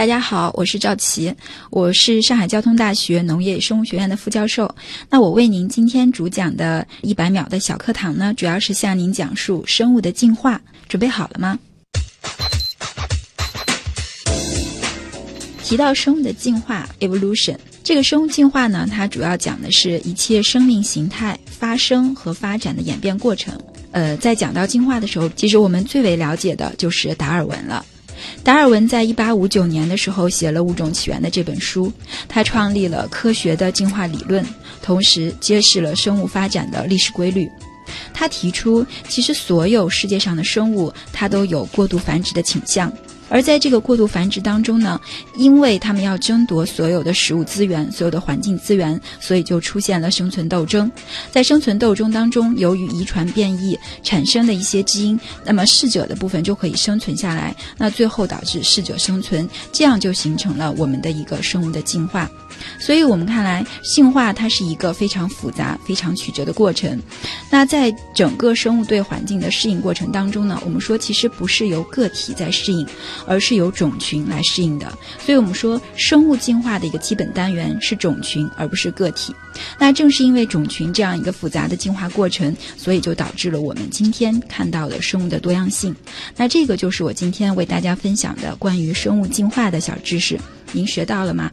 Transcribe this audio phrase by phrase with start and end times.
[0.00, 1.30] 大家好，我是赵琪，
[1.68, 4.74] 我是上海交通大学农业生物学院的副教授。
[5.10, 10.58] 那我为您今天主讲的一百秒的小课堂呢，主要是向您讲述生物的进化。
[10.88, 11.58] 准备好了吗？
[15.62, 23.54] 提到生物的进化 （evolution），这个生物进化呢，它主要讲的是一切生命形态发生和发展的演变过程。
[23.90, 27.84] 呃，在讲到进化的时候，其实我们最为了解的就是达尔文了。
[28.42, 31.92] 达尔文在一八五九年的时候写了《物种起源》的这本书，
[32.28, 34.44] 他创立了科学的进化理论，
[34.82, 37.50] 同时揭示了生物发展的历史规律。
[38.14, 42.92] 他提出，其实所有世界上的生物，它都有过度繁殖的倾向。
[43.30, 45.00] 而在这个过度繁殖当中呢，
[45.36, 50.90] 因为他们要争夺所有的食物资源、所有的环境资源，所以就出现了生存斗争。
[51.30, 62.28] 在生存斗争当中，由于遗传变异产生的一些基因，那么适者的部分就可以生存下来，那最后导致适者生存，这样就形成了我们的一个生物的进化。
[62.78, 67.00] 所以我们看来，进化它是一个非常复杂、非常曲折的过程。
[67.48, 72.86] 那在整个生物对环境的适应过程当中呢，我们说其实不是由个体在适应。
[73.26, 74.86] 而是由种群来适应的，
[75.18, 79.34] 所以我们说生物进化的一个基本单元是种群，而不是个体。
[79.78, 85.94] 那正是因为种群这样一个复杂的进化过程，所以就导致了我们今天看到的生物的多样性。
[86.36, 90.38] 那这个就是我今天为大家分享的关于生物进化的小知识，
[90.72, 91.50] 您学到了吗？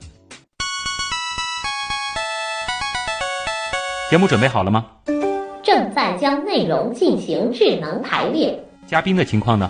[4.10, 4.86] 节目准备好了吗？
[5.62, 8.58] 正在将内容进行智能排列。
[8.88, 9.70] 嘉宾的情况呢？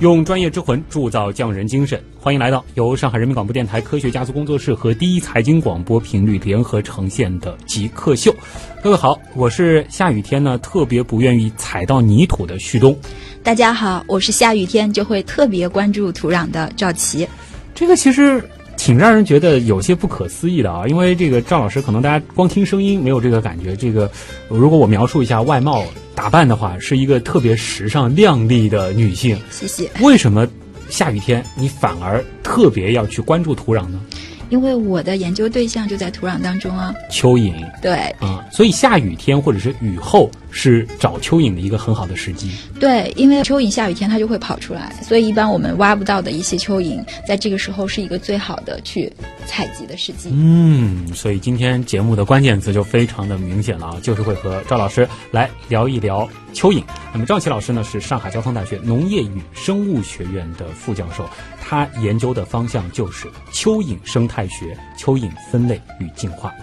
[0.00, 8.34] 用专业之魂铸造匠人精神，欢迎来到由上海人民广播电台科学家族工作室和第一财经广播频率联合呈现的极客秀。
[8.82, 12.94] 各位好，我是下雨天呢特别不愿意踩到泥土的旭东。
[13.42, 17.26] 大家好，我是下雨天就会特别关注土壤的赵琪。
[17.74, 18.42] 这个其实。
[18.86, 23.74] 挺让人觉得有些不可思议的啊，因为这个赵老师可能大家光听声音没有这个感觉。
[23.74, 24.08] 这个
[24.48, 25.82] 如果我描述一下外貌
[26.14, 29.36] 打扮的话，是一个特别时尚靓丽的女性。
[29.50, 29.90] 谢谢。
[30.00, 30.46] 为什么
[30.88, 34.00] 下雨天你反而特别要去关注土壤呢？
[34.48, 36.94] 因为我的研究对象就在土壤当中啊。
[37.10, 37.54] 蚯蚓。
[37.80, 37.94] 对。
[38.20, 40.30] 啊，所以下雨天或者是雨后。
[40.58, 42.50] 是找蚯蚓的一个很好的时机。
[42.80, 49.12] 对，因为蚯蚓下雨天它就会跑出来，所以一般我们挖不到的一些蚯蚓，在这个时候是一个最好的去
[49.44, 50.30] 采集的时机。
[50.32, 56.82] 嗯，所以今天节目的关键词就非常的明显了啊，就是会和赵老师来聊一聊蚯蚓。
[57.12, 61.28] 那么赵琦老师呢是上海交通大学农业与生物学院的副教授，
[61.68, 66.54] 他研究的方向就是蚯蚓生态学、蚯蚓分类与进化。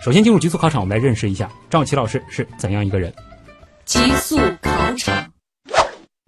[0.00, 3.12] 首先进入极速考场，我们来认识一下赵琦老师是怎样一个人。
[3.84, 5.28] 极速考场，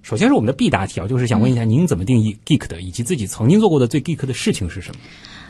[0.02, 5.00] 首先是我们的必答题啊，就是想问一下您怎么定义 geek 的，以及自己曾经做过的最 geek 的事情是什么？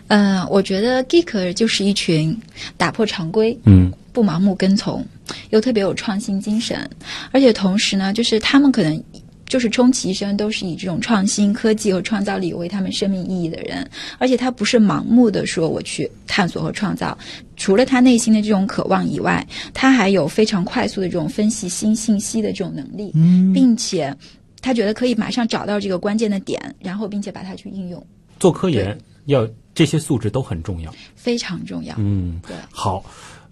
[0.08, 2.38] 嗯，我觉得 geek 就是一群
[2.76, 5.02] 打破常规，嗯，不盲目跟从，
[5.48, 6.86] 又特别有创新精神，
[7.32, 9.02] 而且同时呢，就是他们可能。
[9.48, 13.88] 就是充其一生都是以这种创新科技和创造力为他们生命意义的人，
[14.18, 17.16] 而且他不是盲目的说我去探索和创造，
[17.56, 23.10] 除了他内心的这种渴望以外，他还有非常快速的这种分析新信息的这种能力，
[23.54, 24.14] 并且
[24.60, 28.06] 他觉得可以马上找到这个关键的点，然后并且把它去应用。
[28.38, 31.94] 做科研要这些素质都很重要，非常重要。
[31.96, 32.54] 嗯，对。
[32.70, 33.02] 好，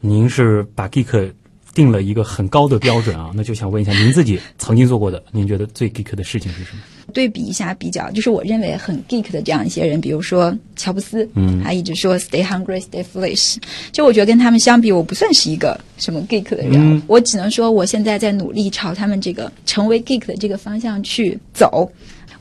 [0.00, 1.32] 您是把 geek。
[1.76, 6.80] 定了一个很高的标准啊， 那就想问一下，您自己曾经做过的，您觉得最 geek 的事情是什么？
[7.12, 13.58] 对比一下，比较就是我认为很 geek 的这样一些人，比如说乔布斯，嗯，他一直说 stay hungry, stay foolish。
[13.92, 21.88] 就我觉得跟他们相比，我不算是一个什么 geek 的人，我只能说我现在在努力朝他们这个成为 geek 的这个方向去走。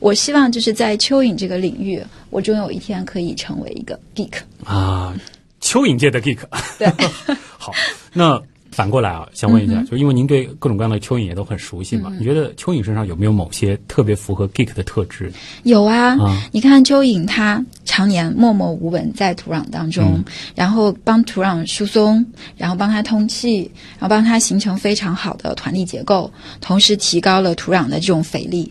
[0.00, 4.32] 我希望就是在蚯蚓这个领域，我终有一天可以成为一个 geek
[4.64, 5.14] 啊，
[5.60, 6.38] 蚯蚓界的 geek。
[6.78, 6.88] 对，
[7.56, 7.72] 好，
[8.12, 8.42] 那。
[8.76, 15.32] 反过来啊，想问一下，就因为您对各种各样的蚯蚓也都很熟悉嘛，你觉得蚯蚓身上有没有某些特别符合 geek 的特质？
[15.62, 16.14] 有啊，
[16.52, 20.22] 你看蚯蚓它常年默默无闻在土壤当中，
[20.54, 22.22] 然后帮土壤疏松，
[22.54, 23.62] 然后帮它通气，
[23.98, 26.30] 然后帮它形成非常好的团粒结构，
[26.60, 28.70] 同时提高了土壤的这种肥力。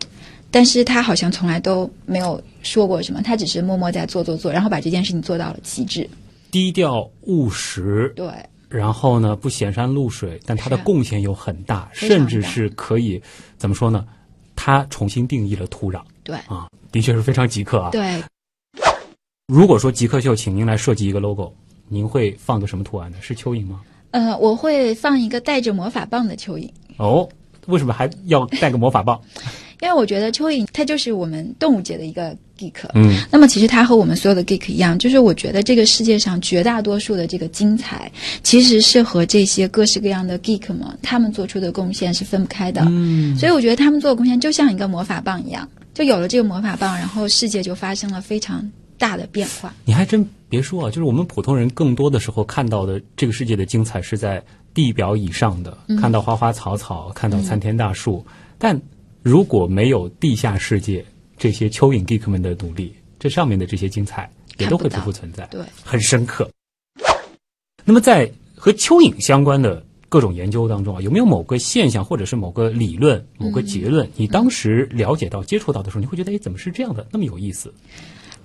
[0.52, 6.08] 但是他好像从来都没有说过什么，他只是默默在做做做，然后把这件事情做到了极致。
[6.52, 8.28] 低调务实，对，
[8.70, 13.22] 然后呢不显山露水，但它的贡献又很大，甚至是可以
[13.58, 14.06] 怎么说呢？
[14.56, 17.92] 它重新定义了土壤对，啊，的确是非常极客啊。
[17.92, 18.24] 对，
[19.48, 21.54] 如果说极客秀请您来设计一个 logo，
[21.88, 23.18] 您会放个什么图案呢？
[23.22, 23.82] 是蚯蚓吗？
[24.12, 26.72] 呃，我会放一个带着魔法棒的蚯蚓。
[26.98, 27.28] 哦，
[27.68, 29.22] 为什么还要带个魔法棒？
[29.82, 38.12] 因为我觉得蚯蚓它就是我们动物界的一个 geek，嗯那么其实它和我们所有的 geek 一样，就是我觉得这个世界上绝大多数的这个精彩，
[38.44, 42.82] 其实是和这些各式各样的 geek 们他们做出的贡献是分不开的。
[42.88, 49.74] 嗯，所以我觉得他们做的贡献就像一个魔法棒一样，就有了这个魔法棒，然后世界就发生了非常大的变化。
[49.84, 54.42] 你还真别说啊，就是我们普通人更多的时候看到的这个世界的精彩是在
[54.74, 58.26] 地表以上的，看到花花草草，看到参天大树，
[58.58, 58.80] 但
[59.26, 61.04] 如果没有地下世界
[61.36, 64.30] 这些蚯蚓 geek 们的努力，这上面的这些精彩
[64.60, 66.48] 也都会不复存在，对，很深刻。
[67.84, 77.74] 那么在和蚯蚓相关的各种研究当中啊，有没有某个现象或者是某个理论、某个结论，你当时了解到、接触到的时候，你会觉得，哎，怎么是这样的，那么有意思？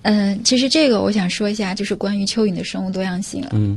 [0.00, 3.50] 嗯、其实这个我想说一下，就是关于蚯蚓的生物多样性了。
[3.52, 3.76] 嗯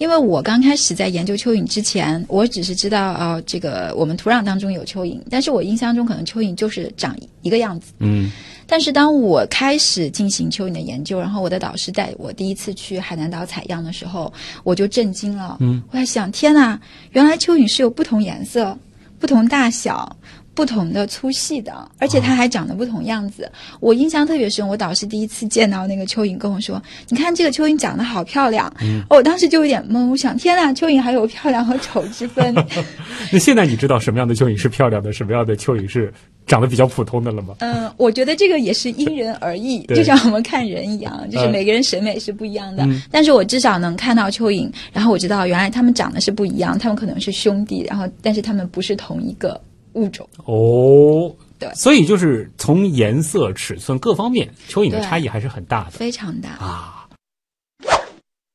[0.00, 7.92] 因为我刚开始在研究蚯蚓之前，我只是知道啊，这个我们土壤当中有蚯蚓，但是我印象中可能蚯蚓就是长一个样子。
[7.98, 8.30] 嗯
[8.66, 14.32] 但是当我开始进行蚯蚓的研究，然后我的导师带我第一次去海南岛采样的时候，
[14.64, 15.58] 我就震惊了。
[15.60, 16.78] 嗯，我在想，天呐，
[17.10, 18.78] 原来蚯蚓是有不同颜色、
[19.18, 20.16] 不同大小。
[20.54, 23.50] 不同的粗细的，而且它还长得不同样子。
[23.80, 28.70] 我印象特别深，我导师第一次见到那个蚯蚓，跟我说：“你看这个蚯蚓长得好漂亮。
[28.82, 32.54] 嗯我当时就有点懵，我想：天呐，蚯蚓还有漂亮和丑之分。
[33.32, 36.12] 那现在你知道什么样的蚯蚓是漂亮的，什么样的蚯蚓是
[36.46, 37.54] 长得比较普通的了吗？
[37.60, 42.84] 嗯，我觉得这个也是因人而异，就像我们看人一样，就是嗯每个人审美是不一样的。
[42.84, 49.60] 嗯但是我至少能看到蚯蚓，然后我知道原来它们长得是不一样，它们可能是兄弟，然后但是它们不是同一个
[49.94, 50.28] 物种。
[50.44, 56.50] 哦，对所以就是从颜色、尺寸各方面，蚯蚓的差异还是很大的非常大。
[56.50, 56.96] 啊。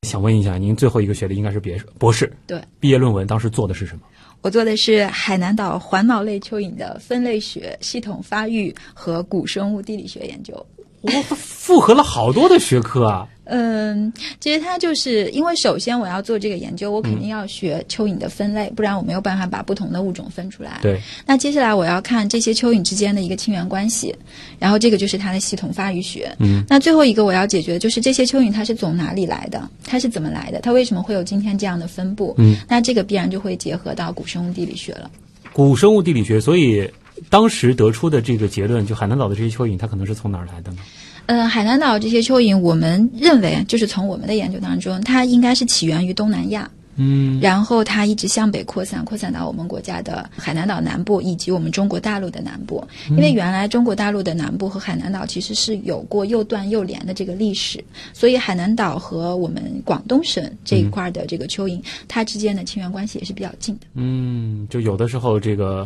[0.04, 4.02] 想问一下，您最后一个学的应该是别博士，对，毕业论文当时做的是什么？
[4.42, 10.54] 我做的是海南岛环脑类蚯蚓的分类学、系统发育和古生物地理学研究。
[11.02, 13.28] 我复合了好多的学科啊！
[13.45, 20.80] 嗯，其实它就是因为首先我要做这个研究，我肯定要学蚯蚓的分类，不然我没有办法把不同的物种分出来。
[20.81, 24.13] 对，那接下来我要看这些蚯蚓之间的一个亲缘关系，
[24.59, 26.36] 然后这个就是它的系统发育学。
[26.39, 32.33] 嗯，那最后一个我要解决的就是这些蚯蚓它是从哪里来的，它是怎么来的，它为什么会有今天这样的分布？
[32.38, 35.09] 嗯，那这个必然就会结合到古生物地理学了。
[35.53, 36.89] 古生物地理学，所以
[37.30, 40.80] 当时得出的这个结论，就海南岛的这些蚯蚓，它可能是从哪儿来的呢？
[41.27, 46.69] 呃，海南岛这些蚯蚓，我们认为就是从我们的研究当中，它应该是起源于东南亚。
[46.98, 52.81] 嗯然后它一直向北扩散，扩散到我们国家的海南岛南部以及我们中国大陆的南部。
[53.10, 57.83] 因为原来中国大陆的南部和海南岛其实是有过又断又连的这个历史，
[58.13, 63.81] 所以海南岛和我们广东省这一块的这个蚯蚓，它之间的亲缘关系也是比较近的。
[63.95, 65.86] 嗯，就有的时候这个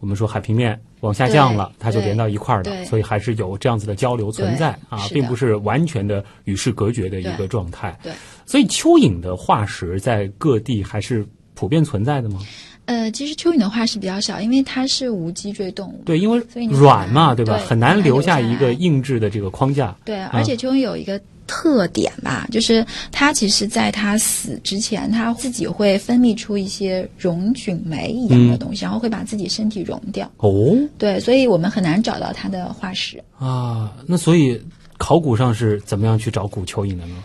[0.00, 7.98] 我们说海平面往下降了，它就连到一块儿对了，所以还是有这样子的交流存在啊，并不是完全的与世隔绝的一个状态。
[8.02, 8.12] 对，
[8.46, 12.40] 所以蚯蚓的化石在各地还是普遍存在的吗？
[12.84, 16.02] 呃，其实蚯蚓的化石比较少，因为它是无脊椎动物。
[16.06, 17.58] 对，因为软嘛，对吧？
[17.58, 19.94] 对很难留下一个硬质的这个框架。
[20.06, 30.30] 对，而且蚯蚓有一个特点吧，就是它其实在它死之前，它自己会分泌出一些溶菌酶一样的东西，然后会把自己身体溶掉。
[30.36, 33.20] 哦对，所以我们很难找到它的化石。
[33.38, 34.62] 啊，那所以
[34.98, 37.16] 考古上是怎么样去找古蚯蚓的呢？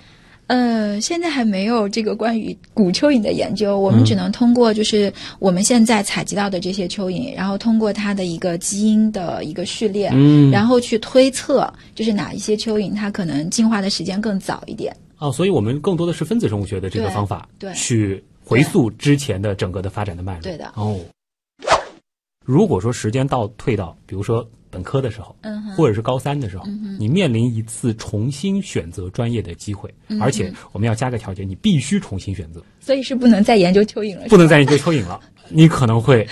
[0.47, 14.95] 呃，现在还没有这个关于古蚯蚓的研究，我嗯们只能通过就是我们现在采集到的这些蚯蚓，然后通过它的一个基因的一个序列，嗯然后去推测，就是哪一些蚯蚓它可能进化的时间更早一点。
[15.19, 20.41] 哦，所以我们更多的是分子生物学的这个方法，对去回溯之前的整个的发展的脉络。
[20.41, 20.99] 对的哦。
[22.45, 26.65] 如果说时间倒退到，比如说本科的时候，嗯哼或者是高三的时候，
[26.97, 34.25] 你面临一次重新选择专业的机会，嗯而且我们要加个条件，你必须重新选择，所以是不能再研究蚯蚓了。
[34.29, 35.19] 不能再研究蚯蚓了。
[35.49, 36.27] 你可能会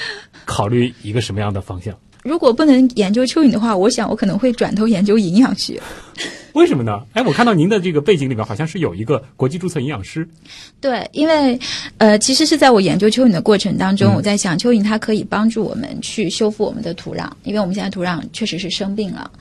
[0.46, 1.96] 考虑一个什么样的方向？
[2.24, 5.82] 如果不能研究蚯蚓的话，我想我可能会转头研究营养学。
[6.54, 7.02] 为什么呢？
[7.14, 10.28] 哎，我看到您的这个背景里面好像是有一个国际注册营养师。
[10.82, 11.58] 对，因为
[11.98, 19.32] 呃，其实是在我研究蚯蚓的过程当中，嗯我在想蚯蚓它可以帮助我们去修复我们的土壤，因为我们现在土壤确实是生病了。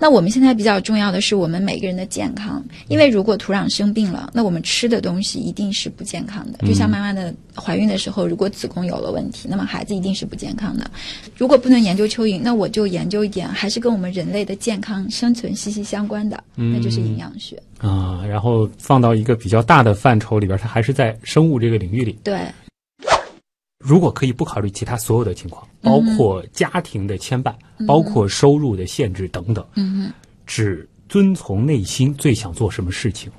[0.00, 6.66] 那我们现在比较重要的是我们每个人的健康，因为如果土壤生病了，那我们吃的东西一定是不健康的。
[6.66, 10.88] 就像妈妈的怀孕的时候，如果子宫有了问题，那么孩子一定是不健康的。
[11.36, 17.60] 如果不能研究蚯蚓，那我就研究一点还是跟我们人类的健康生存息息相关的，那就是营养学。
[17.78, 22.18] 啊，然后放到一个比较大的范畴里边，它还是在生物这个领域里。
[22.24, 22.40] 对，
[23.78, 27.54] 如果可以不考虑其他所有的情况，包括家庭的牵绊，
[27.86, 30.12] 包括收入的限制等等，嗯
[30.46, 33.30] 只遵从内心最想做什么事情？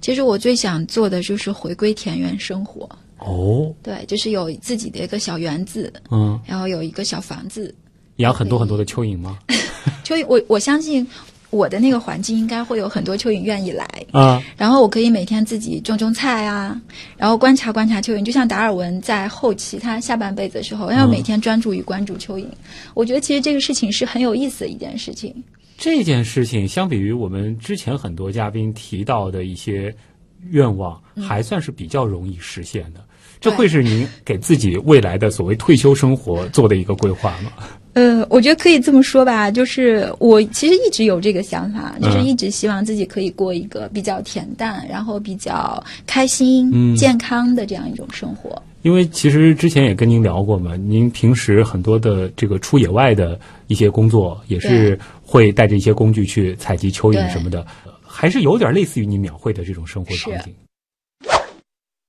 [0.00, 2.88] 其实我最想做的就是回归田园生活。
[3.18, 7.72] 哦，对，就是有自己的一个小园子，嗯，然后有一个小房子。
[8.16, 9.38] 养很多很多的蚯蚓吗？
[10.04, 11.06] 蚯蚓，我我相信
[11.52, 16.80] 我的那个环境应该会有很多蚯蚓愿意来，啊，然后我可以每天自己种种菜啊，
[17.14, 18.24] 然后观察观察蚯蚓。
[18.24, 22.46] 就像达尔文在后期他下半辈子的时候，要每天专注于关注蚯蚓。
[22.94, 25.44] 我觉得其实这个事情是很有意思的一件事情。
[25.76, 29.94] 这件事情相比于我们之前很多嘉宾提到的一些
[30.48, 33.04] 愿望，还算是比较容易实现的。
[33.40, 37.52] 这会是您给自己未来的所谓退休生活做的一个规划吗？
[37.94, 46.96] 呃，我觉得可以这么说吧，就是我其实一直有这个想法，就是嗯一直希望自己可以过一个比较恬淡，然后比较开心、嗯。
[46.96, 48.60] 健康的这样一种生活。
[48.80, 60.54] 因为其实之前也跟您聊过嘛，您平时很多的这个出野外的一些工作，也是会带着一些工具去采集蚯蚓什么的，呃还是有点类似于你描绘的这种生活场景。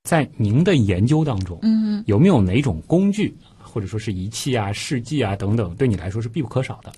[0.03, 3.33] 在您的研究当中，嗯，有没有哪种工具
[3.63, 6.91] 或者说是仪器啊、试剂啊等等，对你来说是必不可少的？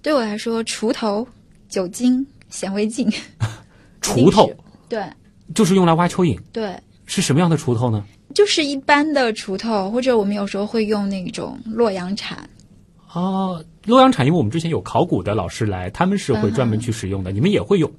[0.00, 1.26] 对我来说，锄头、
[1.68, 3.10] 酒精、显微镜，
[4.00, 4.50] 锄头
[4.88, 5.02] 对
[5.54, 8.04] 就是用来挖蚯蚓，对，是什么样的锄头呢？
[8.34, 12.38] 就是一般的锄头，或者我们有时候会用那种洛阳铲。
[13.12, 17.90] 哦，洛阳铲，因为我们之前有考古的老师来，他们是会专门去使用的，你们也会用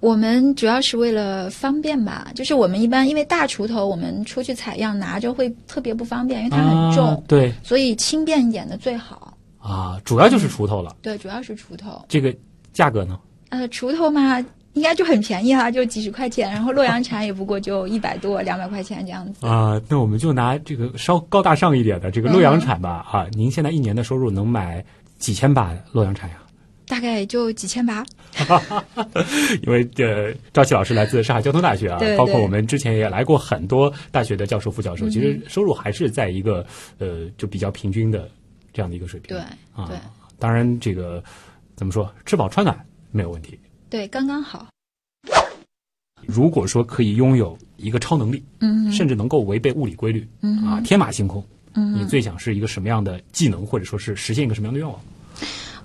[0.00, 9.34] 我们主要是为了方便吧，就是我们一般因为大锄头，我们出去采样拿着会特别不方便，因为它很重，啊对所以轻便一点的最好。
[9.58, 10.96] 啊，主要就是锄头了。
[11.02, 12.04] 对，主要是锄头。
[12.08, 12.34] 这个
[12.72, 13.18] 价格呢？
[13.48, 14.38] 呃，锄头嘛，
[14.74, 16.50] 应该就很便宜啊，就几十块钱。
[16.50, 19.44] 然后洛阳铲也不过就 一百多、两百块钱这样子。
[19.44, 23.04] 啊，那我们就拿这个稍高大上一点的这个洛阳铲吧。
[23.10, 24.82] 啊，您现在一年的收入能买
[25.18, 26.42] 几千把洛阳铲呀？
[26.86, 28.04] 大概也就几千把。
[29.62, 36.64] 因为呃，赵琦老师来自上海交通大学啊，对对包括我们之前也来过很多大学的教授、副教授，嗯其实收入还是在一个
[36.98, 38.28] 呃就比较平均的
[38.72, 39.36] 这样的一个水平。
[39.36, 39.40] 对
[39.74, 39.90] 啊，
[40.38, 41.22] 当然这个
[41.76, 42.78] 怎么说，吃饱穿暖
[43.10, 43.58] 没有问题。
[43.90, 44.66] 对，刚刚好。
[46.26, 51.44] 如果说可以拥有一个超能力，嗯甚至能够违背物理规律，嗯啊，天马行空，
[51.74, 54.98] 嗯你最想是一个什么样的技能，或者说是实现一个什么样的愿望？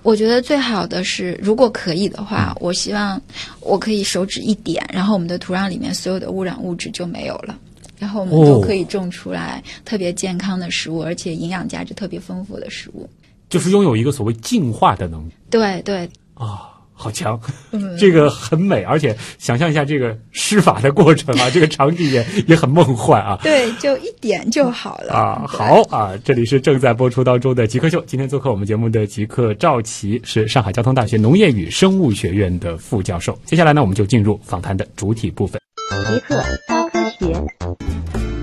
[0.02, 2.24] 我觉得最好的是，如果可以的嗯。
[2.26, 3.20] 话，我希望
[3.60, 7.58] 我可以手指一点，然后我们的土壤里面所有的污染物质就没有了，
[7.98, 13.08] 然后我们都可以种出来特别健康的食物，而且营养价值特别丰富的食物。
[13.48, 15.32] 就是拥有一个所谓进化的能力。
[15.48, 17.38] 对对，啊，好强！
[17.72, 23.38] 嗯， 这个很美，而且想象一下这个施法的过程啊， 这个场景也也很梦幻啊。
[23.42, 26.12] 对，就一点就好了啊，好啊！
[26.24, 28.02] 这里是正在播出当中的极客秀。
[28.06, 33.38] 今天做客我们节目的极客赵琦是上海交通大学农业与生物学院的副教授。
[33.44, 35.60] 接下来呢，我们就进入访谈的主体部分。
[36.06, 38.33] 极客高科学。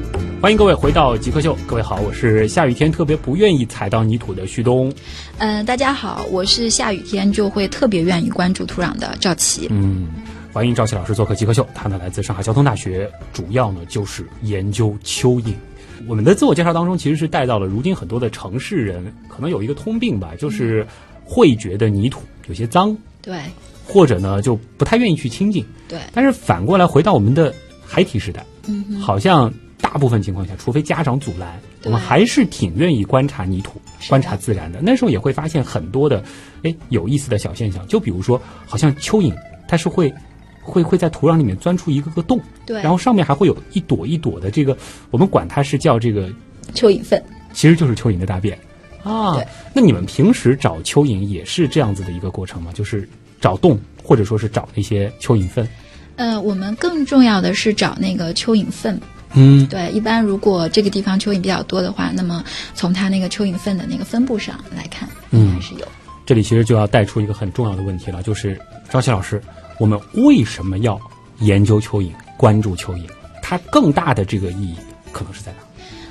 [0.42, 4.92] 欢迎各位回到极客秀，各位好，我是下雨天特别不愿意踩到泥土的旭东。
[5.38, 9.68] 嗯、大家好，我是下雨天就会特别愿意关注土壤的赵琦。
[9.70, 10.08] 嗯，
[10.52, 15.54] 欢迎赵琦老师做客极客秀，他呢来自上海交通大学，主要呢就是研究蚯蚓。
[16.08, 20.84] 我们的自我介绍当中其实是带到了，如今很多的城市人可能有一个通病吧，就是
[21.24, 23.40] 会觉得泥土有些脏，对
[23.86, 25.64] 或者呢就不太愿意去亲近。
[25.88, 27.54] 对，但是反过来回到我们的
[27.86, 34.80] 孩提时代，嗯哼，好像大部分情况下，除非家长阻拦，我们还是挺愿意观察泥土、观察自然的。
[34.82, 36.24] 那时候也会发现很多的，
[36.64, 37.86] 哎，有意思的小现象。
[37.88, 39.36] 就比如说，好像蚯蚓
[39.68, 40.14] 它是会
[40.62, 44.78] 会会在土壤里面钻出一个个洞，对，然后上面还会有一朵一朵的这个，
[45.10, 46.30] 我们管它是叫这个，
[46.74, 47.22] 蚯蚓粪。
[47.52, 48.58] 其实就是蚯蚓的大便
[49.04, 49.46] 啊对。
[49.74, 52.72] 那你们平时找蚯蚓也是这样子的一个过程吗？
[52.74, 53.10] 就是
[53.42, 55.68] 找洞，或者说是找那些蚯蚓粪？
[56.16, 59.02] 呃，我们更重要的是找那个蚯蚓粪。
[59.34, 62.44] 嗯，对，一般如果这个地方蚯蚓比较多的话，那么
[62.76, 65.88] 从它那个蚯蚓粪的那个分布上来看，嗯还是有。
[66.26, 68.60] 这里其实就要带出一个很重要的问题了，就是
[68.90, 69.42] 赵琦老师，
[69.80, 71.00] 我们为什么要
[71.40, 73.04] 研究蚯蚓、关注蚯蚓？
[73.42, 74.76] 它更大的这个意义
[75.12, 75.58] 可能是在哪？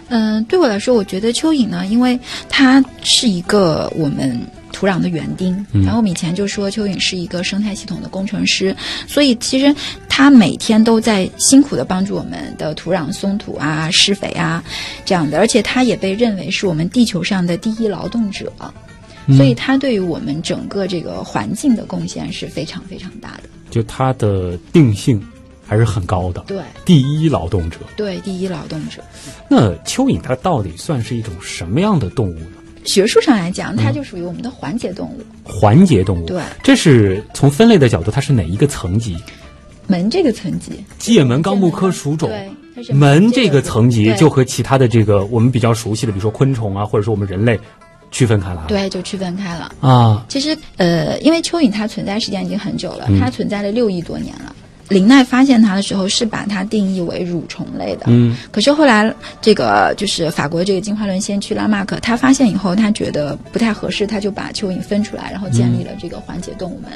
[0.08, 4.38] 嗯，对我来说，我觉得蚯蚓呢，因为它是一个我们
[4.80, 8.74] 土壤的园丁，嗯然后我们以前就说蚯蚓是一个生态系统的工程师，
[9.06, 9.74] 所以其实
[10.08, 14.64] 它每天都在辛苦的帮助我们的土壤松土啊、施肥啊
[15.04, 18.50] 这样的，而且它也被认为是我们地球上的第一劳动者，
[19.36, 23.42] 所以它对于我们整个这个环境的贡献是非常非常大的。
[23.68, 25.22] 就它的定性
[25.66, 27.80] 还是很高的，对第一劳动者。
[27.98, 29.04] 对，第一劳动者。
[29.46, 32.56] 那蚯蚓它到底算是一种什么样的动物呢？
[32.84, 35.20] 学术上来讲，它就属于我们的环节动物。
[35.44, 36.26] 环节动物。
[36.26, 39.16] 对，这是从分类的角度，它是哪一个层级？
[39.86, 42.28] 门这个层级，界门纲目科属种。
[42.28, 47.58] 对，门这个层级就和其他的这个我们比较熟悉的，比如说昆虫啊，或者说我们人类
[48.12, 48.66] 区分开了。
[48.68, 49.74] 对就区分开了。
[49.80, 54.54] 啊，其实，呃，因为蚯蚓它存在时间已经很久了，嗯它存在了六亿多年了。
[54.90, 66.90] 林奈发现它的时候是把它定义为蠕虫类的，嗯可是后来这个就是法国这个进化论先驱拉马克，他发现以后，他觉得不太合适，他就把蚯蚓分出来，然后建立了这个环节动物门。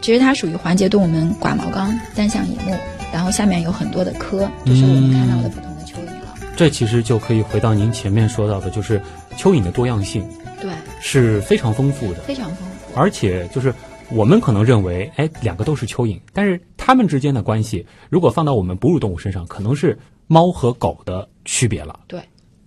[0.00, 2.74] 其实它属于环节动物门寡毛纲单向野目，
[3.12, 6.34] 然后下面有很多的科，就是我们看到的不同的蚯蚓了。
[6.56, 8.98] 这其实就可以回到您前面说到的，就是
[9.36, 10.24] 蚯蚓的多样性
[10.60, 10.70] 对，
[11.00, 12.98] 是非常丰富的，非常丰富。
[12.98, 13.74] 而且就是
[14.10, 22.00] 我们可能认为，哎，两个都是蚯蚓，但是它们之间的关系，如果放到我们哺乳动物身上，可能是猫和狗的区别了。
[22.06, 22.20] 对，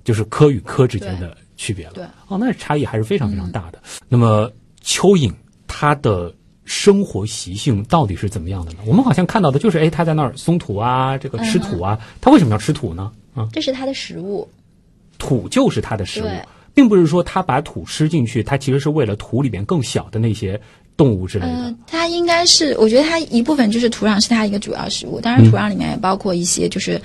[0.04, 1.94] 就是科与科之间的区别了。
[1.94, 3.82] 对哦，那差异还是非常非常大的。
[4.08, 4.52] 那么
[4.84, 5.34] 蚯蚓
[5.68, 6.34] 它的
[6.64, 8.80] 生活习性到底是怎么样的呢？
[8.86, 13.12] 我们好像看到的就是，哎，它在那儿松土啊，这个吃土啊，它为什么要吃土呢？
[13.34, 14.48] 啊，这是它的食物。
[15.18, 16.28] 土就是它的食物，
[16.74, 20.60] 并不是说它把土吃进去，它其实是为了土里边更小的那些
[21.02, 21.52] 动物之类的。
[21.52, 27.02] 嗯，它应该是，我觉得它一部分就是土壤是它一个主要食物，当然土壤里面也包括一些就是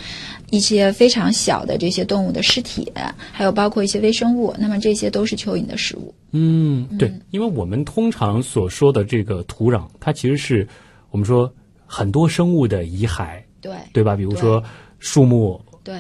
[0.50, 2.93] 一些非常小的这些动物的尸体，
[3.33, 6.15] 还有包括一些微生物，那么这些都是蚯蚓的食物。
[6.33, 10.69] 嗯，对，因为我们通常所说的这个土壤，它其实是
[11.11, 11.50] 我们说
[11.87, 14.15] 很多生物的遗骸，对对吧？
[14.15, 14.62] 比如说
[14.99, 15.99] 树木、对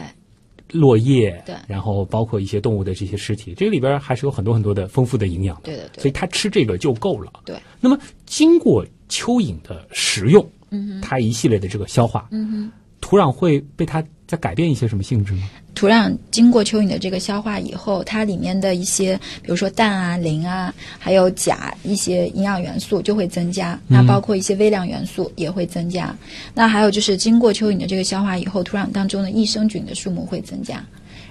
[0.78, 5.62] 落叶，对然后包括一些动物的这些尸体，这个里边还是有很多很多的丰富的营养的。
[5.64, 7.32] 对的对所以它吃这个就够了。
[7.44, 7.56] 对。
[7.80, 15.48] 那么经过蚯蚓的食用，嗯它一系列的这个消化，嗯哼，土壤会被它再改变一些什么性质吗？
[15.76, 23.78] 土壤经过蚯蚓的这个消化以后，它里面的一些，比如说氮啊、磷啊，还有钾一些营养元素就会增加。
[23.86, 26.16] 那包括一些微量元素也会增加。
[26.54, 30.82] 那还有就是经过蚯蚓的这个消化以后，土壤当中的益生菌的数目会增加。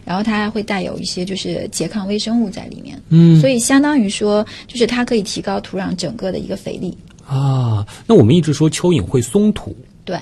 [0.05, 6.95] 然后它还会带有一些就是拮抗微生物在里面，嗯所以相当于说，就是它可以提高土壤整个的一个肥力。
[7.25, 10.15] 啊，那我们一直说蚯蚓会松土，对，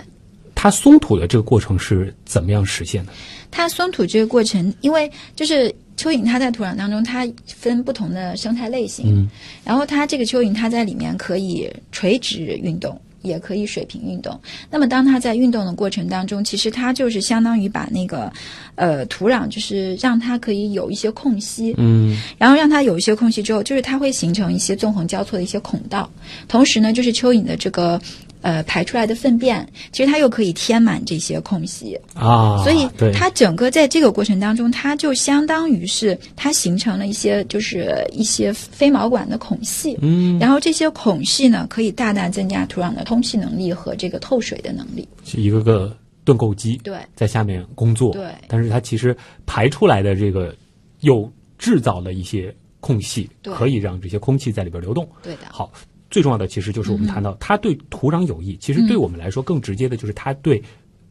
[0.56, 3.12] 它松土的这个过程是怎么样实现的？
[3.54, 9.30] 它松土这个过程，因为就是蚯蚓它在土壤当中，它分不同的生态类型，嗯
[9.64, 13.00] 然后它这个蚯蚓它在里面可以垂直运动。
[13.24, 14.38] 也可以水平运动。
[14.70, 18.30] 那么，当它在运动的过程当中，其实它就是相当于把那个，
[18.76, 26.12] 呃，土壤就是让它可以有一些空隙，嗯然后让它有一些空隙之后，就是它会形成一些纵横交错的一些孔道。
[26.50, 27.98] 同时呢，就是蚯蚓的这个
[28.44, 32.00] 呃排出来的粪便，其实它又可以填满这些空隙。
[32.14, 45.08] 啊，所以它整个在这个过程当中，它就相当于是它形成了一些就是一些飞毛管的孔隙，嗯，然后这些孔隙呢，可以大大增加土壤的通气能力和这个透水的能力。
[45.26, 50.56] 是一个个盾构机对在下面工作，对但是它其实排出来的这个
[51.00, 55.08] 又制造了一些空隙，对可以让这些空气在里边流动。
[55.22, 55.72] 对的，好，
[56.14, 60.62] 最重要的其实就是我们谈到它对土壤有益，其实对我们来说更直接的就是它对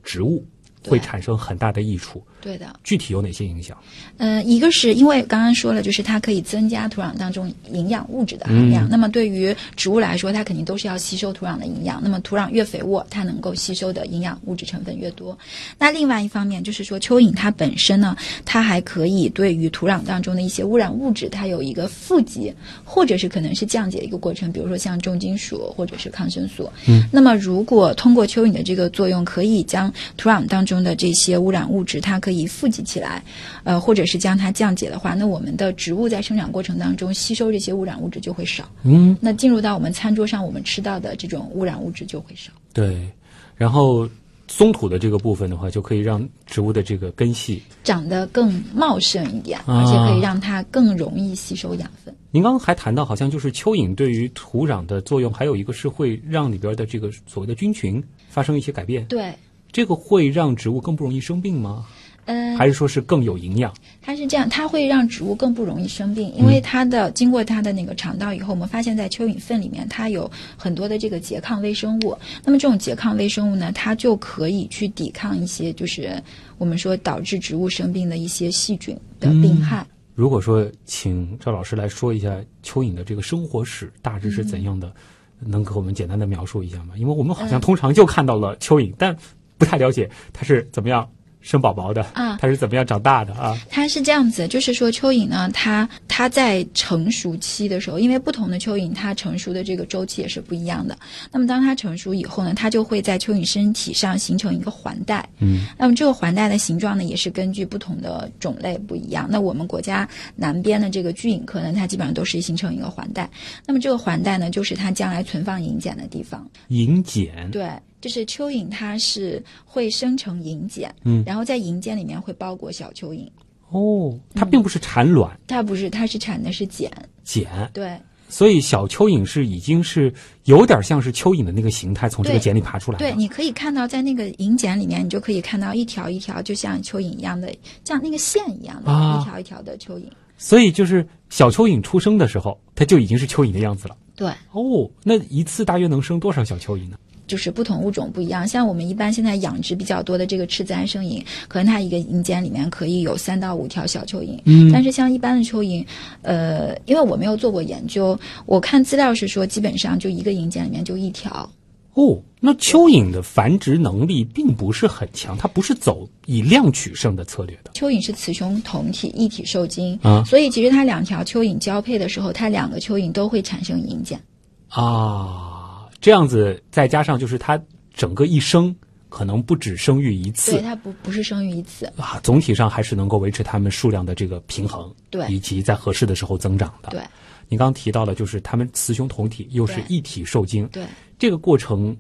[0.05, 0.47] 植物
[0.87, 2.23] 会产生很大的益处。
[2.41, 2.67] 对的。
[2.83, 3.77] 具体有哪些影响？
[4.17, 8.87] 嗯，一个是因为刚刚说了，就是它可以增加土壤当中营养物质的含量。
[8.87, 12.01] 嗯那么对于植物来说，它肯定都是要吸收土壤的营养。
[12.03, 15.39] 那么土壤越肥沃，它能够吸收的营养物质成分越多。
[15.79, 22.53] 那另外一方面就是说，蚯蚓它本身呢，它还可以对于土壤当中的一些污染物质，它有一个富集，
[22.85, 24.53] 或者是可能是降解一个过程。
[24.53, 26.71] 比如说像重金属或者是抗生素。
[26.87, 33.21] 嗯，那么如果通过蚯蚓的这个作用，可以将土壤当中的这些污染物质，它可以富集起来，
[33.65, 38.71] 呃，或者是将它降解的话，那我们的植物在生长过程当中吸收这些污染物质就会少。
[38.85, 42.53] 嗯，那进入到我们餐桌上，我们吃到的这种污染物质就会少。
[42.73, 43.11] 对。
[43.57, 44.09] 然后
[44.49, 47.63] 松土的这个部分的话，就可以让植物的这个根系。
[47.85, 52.13] 长得更茂盛一点，啊而且可以让它更容易吸收养分。
[52.31, 59.05] 您刚刚还谈到，好像就是蚯蚓对于土壤的作用，还有一个是会让里边的这个所谓的菌群发生一些改变。
[59.07, 59.33] 对，
[59.73, 61.87] 这个会让植物更不容易生病吗？
[62.27, 63.75] 嗯、还是说是更有营养？
[64.01, 72.17] 它是这样，它会让植物更不容易生病，因为它的、经过它的那个肠道以后，我们发现在蚯蚓粪里面它有很多的这个拮抗微生物。
[72.45, 76.23] 那么这种拮抗微生物呢，它就可以去抵抗一些就是
[76.59, 79.85] 我们说导致植物生病的一些细菌的病害。
[80.15, 84.93] 如果说请赵老师来说一下蚯蚓的这个生活史大致是怎样的，
[85.41, 86.95] 能给我们简单的描述一下吗？
[86.97, 89.17] 因为我们好像通常就看到了蚯蚓，但
[89.63, 91.09] 不太了解它是怎么样
[91.41, 93.59] 生宝宝的啊它是怎么样长大的啊？
[93.69, 100.97] 它是这样子，就是说蚯蚓呢，它它在成熟期的时候，因为不同的蚯蚓它成熟的这个周期也是不一样的。
[101.33, 105.29] 那么当它成熟以后呢，它就会在蚯蚓身体上形成一个环带。
[105.41, 109.27] 嗯，那么这个环带的形状呢，也是根据不同的种类不一样。
[109.29, 113.29] 那我们国家南边的这个巨蚓科呢，它基本上都是形成一个环带。
[113.67, 116.49] 那么这个环带呢，就是它将来存放银碱的地方。
[116.69, 117.69] 银碱，对，
[118.03, 123.27] 就是蚯蚓它是会生成银茧，嗯然后在银茧里面会包裹小蚯蚓。
[123.71, 126.91] 哦，它并不是产卵它不是，它是产的是茧。
[127.25, 130.13] 茧，对所以小蚯蚓是已经是
[130.45, 133.05] 有点像是蚯蚓的那个形态从这个茧里爬出来的。
[133.05, 140.05] 对，你可以看到在那个银茧里面，你就可以看到一条一条，就像蚯蚓一样的，像那个线一样的、啊一条一条的蚯蚓。
[140.39, 143.97] 所以就是小蚯蚓出生的时候，它就已经是蚯蚓的样子了。
[144.17, 146.97] 对，哦，那一次大约能生多少小蚯蚓呢？
[147.33, 148.47] 就是不同物种不一样。
[148.47, 154.39] 像我们一般现在养殖比较多的这个赤自然生蝇，可能它一个银间里面可以有三到五条小蚯蚓。
[154.45, 155.83] 嗯但是像一般的蚯蚓，
[156.21, 161.51] 呃，因为我没有做过研究，我看资料是说，基本上就一个银间里面就一条。
[161.95, 167.73] 哦，那蚯蚓的繁殖能力并不是很强，它不是走以量取胜的策略的。
[167.73, 174.21] 蚯蚓是雌雄同体，一体受精，啊所以其实它两条蚯蚓交配的时候，它两个蚯蚓都会产生银茧。
[174.69, 175.62] 啊，
[176.03, 177.59] 这样子再加上就是他
[177.95, 178.75] 整个一生
[179.09, 181.87] 可能不止生育一对，次它不不是生育一次。
[181.97, 186.91] 啊，总体上还是能够维持它们数量的这个平衡，对以及在合适的时候增长的。
[186.91, 187.01] 对
[187.49, 190.85] 你刚刚提到了，就是它们雌雄同体，又是一体受精，对，
[191.19, 191.95] 这个过程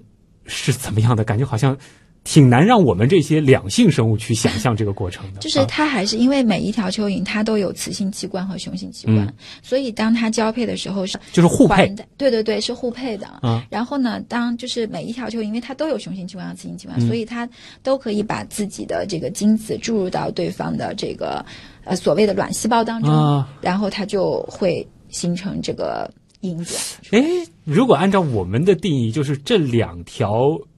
[0.46, 1.22] 是怎么样的？
[1.22, 1.76] 感觉好像
[2.24, 5.40] 挺难让我们这些两性生物去想象这个过程的。
[5.42, 13.26] 就是啊它还是因为每一条蚯蚓它都有雌性器官和雄性器官，嗯所以当它交配的时候是就是互配的，对对对，是互配的。
[13.42, 17.48] 啊然后呢，当就是每一条蚯蚓，因为它都有雄性器官和雌性器官，嗯所以它
[17.82, 21.44] 都可以把自己的这个精子注入到对方的这个
[21.84, 23.48] 呃所谓的卵细胞当中，啊。
[23.60, 26.08] 然后它就会形成这个
[26.40, 26.98] 因子。
[27.10, 27.22] 哎，
[27.64, 30.32] 如果按照我们的定义，就是这两条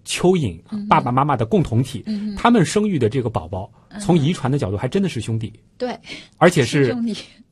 [0.05, 2.05] 蚯蚓、嗯爸爸妈妈的共同体，
[2.37, 5.99] 他们生育的这个宝宝，从遗传的角度还真的是兄弟，对，
[6.39, 6.95] 而且是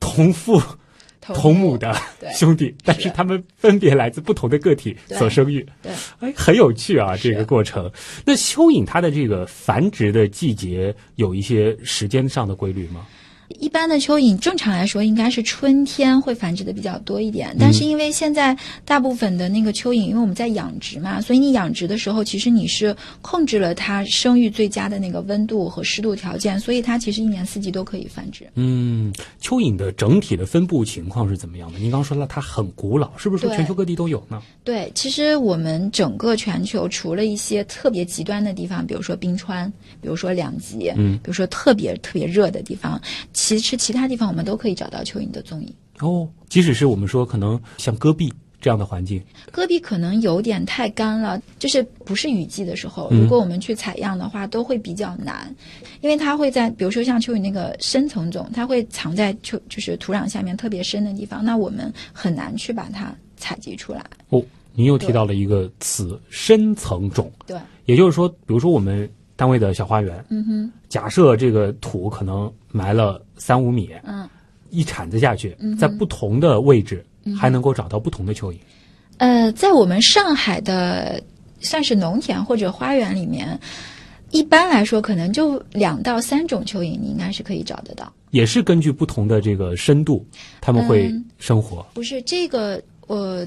[0.00, 0.60] 同父
[1.20, 1.96] 同同母的
[2.34, 5.64] 兄弟，但是他们分别来自不同的个体所生育。
[5.80, 5.92] 对。
[6.18, 7.88] 哎，很有趣啊，这个过程。
[8.24, 13.06] 那蚯蚓它的这个繁殖的季节有一些时间上的规律吗？
[13.62, 28.44] 一般的蚯蚓正常来说应该是春天会繁殖的比较多一点，但是因为现在大部分的那个蚯蚓，因为我们在养殖嘛，所以你养殖的时候，其实你是控制了它生育最佳的那个温度和湿度条件，所以它其实一年四季都可以繁殖。
[28.56, 31.78] 嗯，蚯蚓的整体的分布情况是怎么样的？
[31.78, 34.42] 您刚说了它很古老，是不是说全球各地都有呢？
[34.64, 43.00] 对，其实我们整个全球除了一些特别极端的地方，比如说冰川，比如说两极，嗯，比如说特别特别热的地方，
[43.32, 45.74] 其实其他地方我们都可以找到蚯蚓的踪影。
[46.00, 53.20] 哦，即使是我们说可能像戈壁这样的环境，戈壁可能有点太干了，就是不是雨季的时候，嗯。
[53.20, 55.54] 如果我们去采样的话，都会比较难，
[56.00, 64.04] 因为它会在，比如说像蚯蚓那个深层种，它会藏在蚯就是土壤下面特别深的地方，那我们很难去把它采集出来。
[64.28, 64.42] 哦，
[64.74, 74.28] 您又提到了一个词“深层种对，”，也就是说，比如说我们单位的小花园，嗯哼，假设这个土可能埋了三五米，嗯。
[74.74, 77.04] 一铲子下去，在不同的位置
[77.38, 78.56] 还能够找到不同的蚯蚓。
[79.18, 81.22] 呃，在我们上海的
[81.60, 83.60] 算是农田或者花园里面，
[84.30, 88.10] 一般来说可能就两到三种蚯蚓，你应该是可以找得到。
[88.30, 90.26] 也是根据不同的这个深度，
[90.58, 91.86] 他们会嗯生活。
[91.92, 93.46] 不是这个，呃，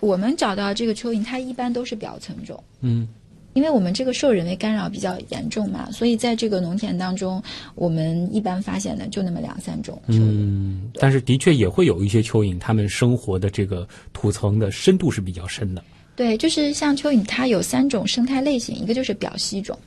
[0.00, 2.58] 我们找到这个蚯蚓，它一般都是表层种。
[2.80, 3.06] 嗯，
[3.54, 7.42] 因为我们这个受人为干扰比较严重嘛，所以在这个农田当中，
[7.74, 10.20] 我们一般发现的就那么两三种蚯蚓。
[10.20, 15.82] 嗯，但是的确也会有一些蚯蚓，它们生活的这个土层的深度是比较深的。
[16.16, 19.78] 对，就是像蚯蚓，它有三种生态类型，一个就是表吸种，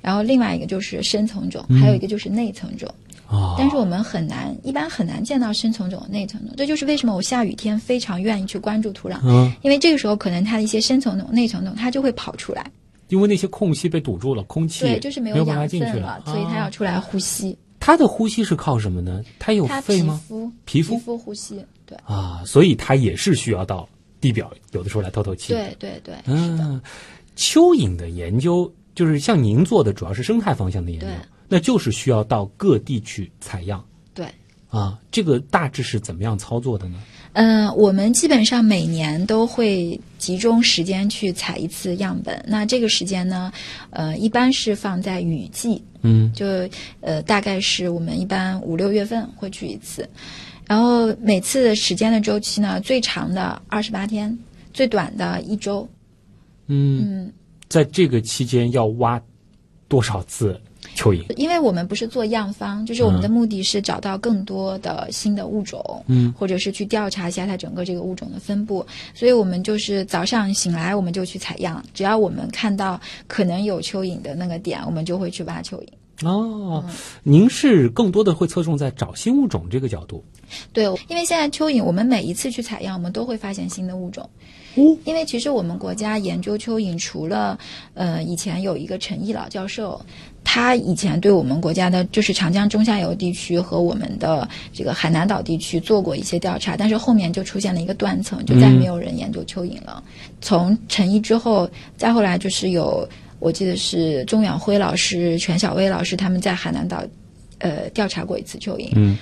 [0.00, 2.88] 然后另外一个就是深层肿，嗯还有一个就是内层种。
[3.26, 6.52] 啊，但是我们很难，一般很难见到深层种、内层种。
[6.56, 12.66] 这就是为什么我下雨天非常愿意去关注土壤，嗯，因为这个时候可能它的一些深层种、内层种它就会跑出来，
[13.10, 17.56] 因为那些空隙被堵住了，空气对，就是没没有办法进去分了，所以它啊要出来呼吸。
[17.78, 19.22] 它的呼吸是靠什么呢？
[19.38, 20.20] 它有肺吗？
[20.26, 23.88] 肤皮肤肤呼吸，对啊，所以它也是需要到
[24.20, 26.14] 地表有的时候来透透气。，对对对。
[26.26, 26.80] 嗯，
[27.36, 31.06] 蚯蚓的研究就是像您做的主要是生态方向的研究，
[31.48, 33.82] 那就是需要到各地去采样
[34.14, 34.26] 对，
[34.68, 34.98] 啊。
[35.10, 37.02] 这个大致是怎么样操作的呢？
[37.32, 42.44] 嗯，我们基本上每年都会集中时间去采一次样本。
[42.46, 43.52] 那这个时间呢，
[43.90, 46.46] 呃，一般是放在雨季，嗯就
[47.00, 50.08] 呃，大概是我们一般五六月份会去一次。
[50.66, 54.36] 然后每次的时间的周期呢，最长的二十八天，
[54.72, 55.88] 最短的一周。
[56.66, 57.32] 嗯，嗯，
[57.68, 59.20] 在这个期间要挖
[59.88, 60.60] 多少次
[61.00, 61.24] 蚯蚓？
[61.36, 68.84] 因为我们不是做样方，就是我们的嗯目的是找到更多的新的物种，嗯或者是去调查一下它整个这个物种的分布，
[69.14, 75.86] 所以我们就是早上醒来我们就去采样，只要我们看到可能有蚯蚓的那个点，我们就会去挖蚯蚓。
[76.22, 80.22] 哦，嗯您是更多的会侧重在找新物种这个角度。
[80.72, 84.28] 对，因为现在蚯蚓，我们每一次去采样，我们都会发现新的物种。
[84.74, 87.58] 哦，因为其实我们国家研究蚯蚓，除了
[87.94, 90.00] 呃以前有一个陈毅老教授，
[90.42, 100.02] 他以前对我们国家的就是长江中下游地区和我们的这个海南岛地区做过一些调查，但是后面就出现了一个断层，就再没有人研究蚯蚓了。
[100.40, 107.02] 从陈毅之后，再后来就是有我记得是钟远辉老师、全小薇老师他们在海南岛
[107.58, 109.16] 呃调查过一次蚯蚓，嗯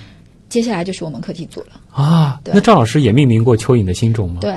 [0.47, 1.79] 接下来就是我们课题组了。
[1.91, 4.39] 啊，那赵老师也命名过蚯蚓的新种吗？。
[4.41, 4.55] 对，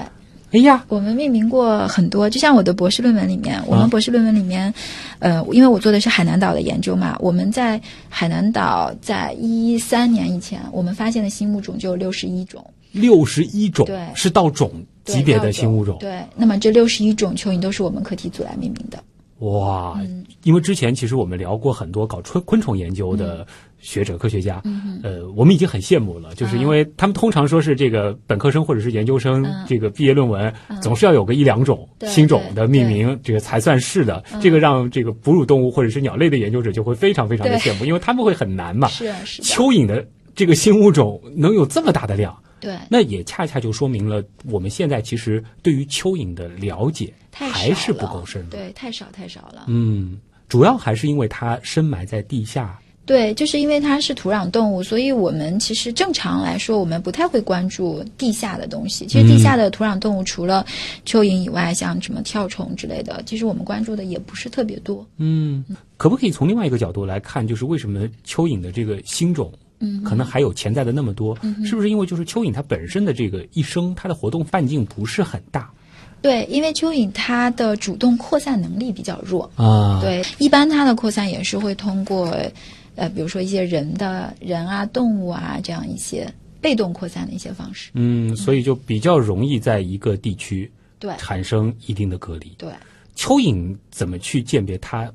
[0.52, 4.72] 哎呀，我们命名过很多，就像我的博士论文里面，我啊们博士论文里面，
[5.18, 12.62] 呃，因为我做的是海南岛的研究嘛，我们在海南岛在一三年以前，我们发现的新物种就有六十一种，
[12.92, 13.98] 六十一种对。
[14.14, 14.70] 是到种
[15.04, 15.96] 级别的新物种。
[15.98, 19.02] 对，那么这六十一种蚯蚓都是我们课题组来命名的。
[19.42, 20.24] 哇，嗯。
[20.44, 23.18] 因为之前其实我们聊过很多搞昆昆虫研究嗯。
[23.18, 23.46] 的
[23.78, 24.62] 学者、科学家，
[25.02, 29.66] 呃，我们已经很羡慕了，就是因为他们通常说是这个本科生或者是研究生，嗯。
[29.66, 34.22] 这个毕业论文总是要有个一两种对新种的命名，这个才算是的。
[34.40, 38.86] 这个让这个哺乳动物或者是鸟类的研究者就会非常非常的羡慕，因为他们会很难嘛。
[38.88, 48.56] 是啊，是，蚯蚓的这个新物种能有这么大的量，对，那也恰恰就说明了我们现在其实对于蚯蚓的了解太还是不够深的。
[48.56, 49.64] 对，太少太少了。
[49.66, 52.78] 嗯，主要还是因为它深埋在地下。
[53.04, 59.06] 对，就是因为它是土壤动物，所以我们其实正常来说，我们不太会关注地下的东西。
[59.06, 60.64] 其实地下的土壤动物除了
[61.04, 65.04] 蚯蚓以外，像什么跳虫之类的，其实我们关注的也不是特别多。
[65.16, 65.64] 嗯，
[65.96, 71.36] 可不可以从另外一个角度来看，就是为什么蚯蚓的这个新种，嗯，可能还有潜在的那么多？
[71.64, 75.68] 是不是因为就是蚯蚓它本身的这个一生，它的活动半径不是很大
[76.22, 79.50] 对，因为蚯蚓它的主动扩散能力比较弱。
[79.56, 82.26] 啊？，对，一般它的扩散也是会通过，
[82.94, 87.90] 呃，比如说一些人的人啊、动物啊这样一些被动扩散的一些方式。
[87.94, 92.52] 嗯，所以就比较容易在一个地区对产生一定的隔离。
[92.56, 92.70] 对，
[93.16, 95.12] 蚯蚓怎么去鉴别它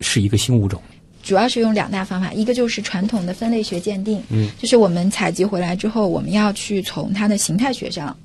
[0.00, 0.82] 是一个新物种？
[1.22, 8.16] 主要是用两大方法，一个就是传统的分类学鉴定，嗯，就是我们采集回来之后，我们要去从它的形态学上。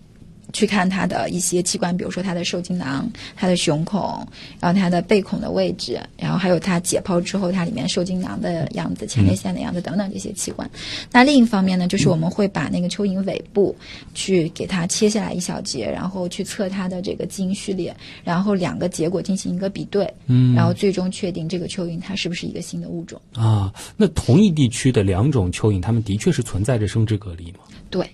[0.53, 4.25] 去看它的一些器官，比如说它的受精囊、它的雄孔，
[4.60, 10.69] 然后它的背孔的位置，然后还有它解剖之后它里面受精囊的样子、前列腺的样子等等这些器官。
[11.12, 13.75] 那另一方面呢，就是我们会把那个蚯蚓尾部
[14.13, 23.19] 去给它切下来一小节，然后去测它的这个基因序列，然后两个结果进行一个比对，嗯然后最终确定这个蚯蚓它是不是一个新的物种。
[23.34, 27.60] 啊，那同一地区的两种蚯蚓，它们的确是存在着生殖隔离吗？
[27.89, 28.08] 对。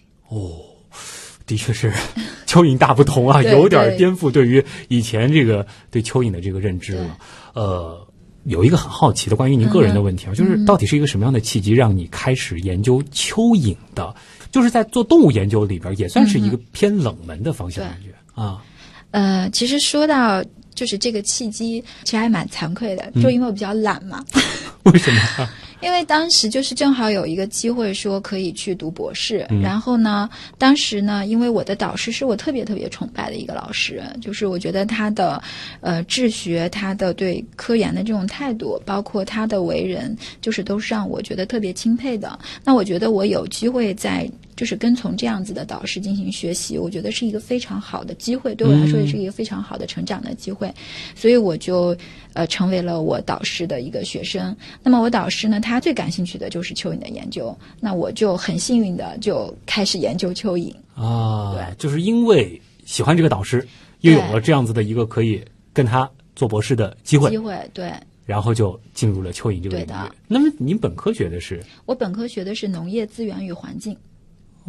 [1.51, 1.91] 的确是
[2.47, 7.17] 蚯蚓大不同啊，有点颠覆对于以前这个对蚯蚓的这个认知了。
[7.53, 8.07] 呃，
[8.45, 14.15] 有一个很好奇的关于您个人的问题啊，就是到底是一个什么样的契机让你开始研究蚯蚓的？
[14.49, 18.63] 就是在做动物研究里边，也算是一个偏冷门的方向，感觉啊，
[19.11, 20.41] 呃，其实说到
[20.73, 24.23] 就是这个契机，其实还蛮惭愧的，就因为我比较懒嘛。
[24.83, 25.53] 为什么啊？
[25.81, 35.41] 因为当时就是正好有一个机会说可以去读博士，嗯然后呢，当时呢，因为我的导师是我特别特别崇拜的一个老师，就是我觉得他的
[35.81, 42.37] 呃治学，他的对科研的这种态度，包括他的为人，就是都是让我觉得特别钦佩的。
[42.63, 44.29] 那我觉得我有机会在
[44.61, 50.71] 就是跟从这样子的导师进行学习，我觉得是一个非常好的机会，对我来说也是一个非常好的成长的机会，
[51.15, 51.97] 所以我就
[52.33, 54.55] 呃成为了我导师的一个学生。
[54.83, 60.71] 那么我导师呢，他最感兴趣的就是蚯蚓的研究，那我就很幸运的就开始研究蚯蚓。
[60.93, 63.67] 啊，对就是因为喜欢这个导师，
[64.01, 65.43] 又有了这样子的一个可以
[65.73, 67.91] 跟他做博士的机会机，会对
[68.27, 70.11] 然后就进入了蚯蚓这个领域。
[70.27, 71.59] 那么您本科学的是？
[71.87, 73.97] 我本科学的是农业资源与环境。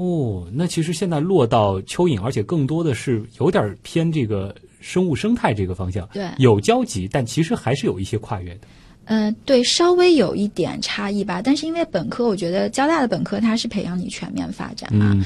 [0.02, 8.60] 哦，那其实现在落到蚯蚓，而且更多的是有点偏这个生物生态这个方向，对有交集，但其实还是有一些跨越的。
[9.04, 11.40] 嗯，对，稍微有一点差异吧。
[11.42, 15.12] 但是因为本科，我觉得交大的本科它是培养你全面发展嘛。
[15.14, 15.24] 嗯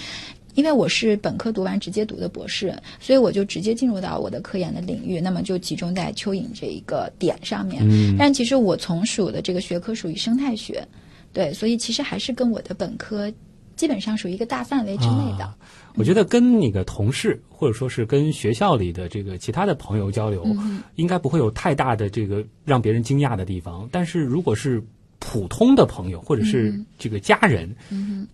[0.57, 7.87] 因为我是本科读完直接读的博士，所以我就直接进入到我的科研的领域，那么就集中在蚯蚓这一个点上面。
[7.87, 10.83] 嗯但其实我从属的这个学科属于生态学，
[11.31, 13.31] 对，所以其实还是跟我的本科
[13.77, 15.45] 基本上属于一个大范围之内的。
[15.45, 15.57] 啊
[15.99, 23.89] 我觉得跟那个同事，或者说是跟学校里的这个其他的朋友交流，嗯应该不会有太大的这个让别人惊讶的地方。
[23.91, 24.85] 但是如果是
[25.21, 27.75] 普通的朋友，或者是嗯这个家人，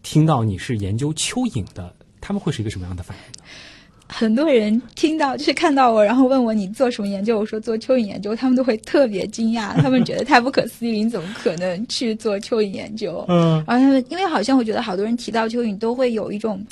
[0.02, 3.48] 听到你是研究蚯蚓的，他们会是一个什么样的反应呢？
[4.12, 13.24] 很多人听到就是看到我，然后问我你做什么研究，我说做蚯蚓研究，他们都会特别惊讶， 他们觉得太不可思议，你怎么可能去做蚯蚓研究？
[13.28, 16.64] 嗯，然后他们因为好像我觉得好多人提到蚯蚓都会有一种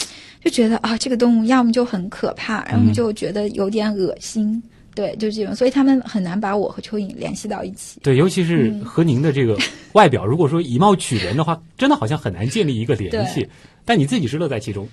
[0.44, 4.62] 就觉得啊这个动物要么就很可怕，要么就觉得有点恶心，
[4.94, 7.98] 对，就是这种，所以他们很难把我和蚯蚓联系到一起。
[8.02, 8.84] 对，尤其是嗯。
[8.84, 9.56] 和您的这个
[9.92, 13.48] 外表，如果说以貌取人的话，真的好像很难建立一个联系。
[13.84, 14.86] 但你自己是乐在其中，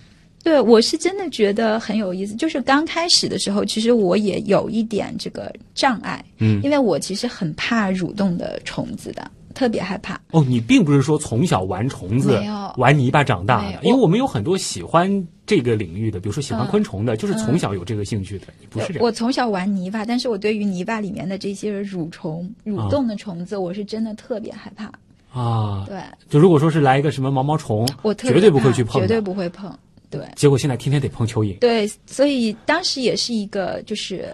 [0.48, 2.34] 对，我是真的觉得很有意思。
[2.34, 10.18] 就是刚开始的时候，其实我也有一点这个障碍，嗯因为我其实很怕蠕动的虫子的，特别害怕。
[10.32, 12.40] 哦，你并不是说从小玩虫子、
[12.78, 18.48] 玩泥巴长大的，因为我们有很多喜欢这个领域的，比如说喜欢嗯昆虫的，就是从小有这个兴趣的。
[18.62, 24.90] 你不是这样，我从小玩泥巴，但是我对于泥巴里面的这些蠕虫、蠕动的虫子，我是真的特别害怕。
[25.34, 29.78] 啊，对就如果说是来一个什么毛毛虫，我绝对不会去碰，绝对不会碰。
[30.10, 34.34] 对结果现在天天得碰蚯蚓，对，所以当时也是一个就是。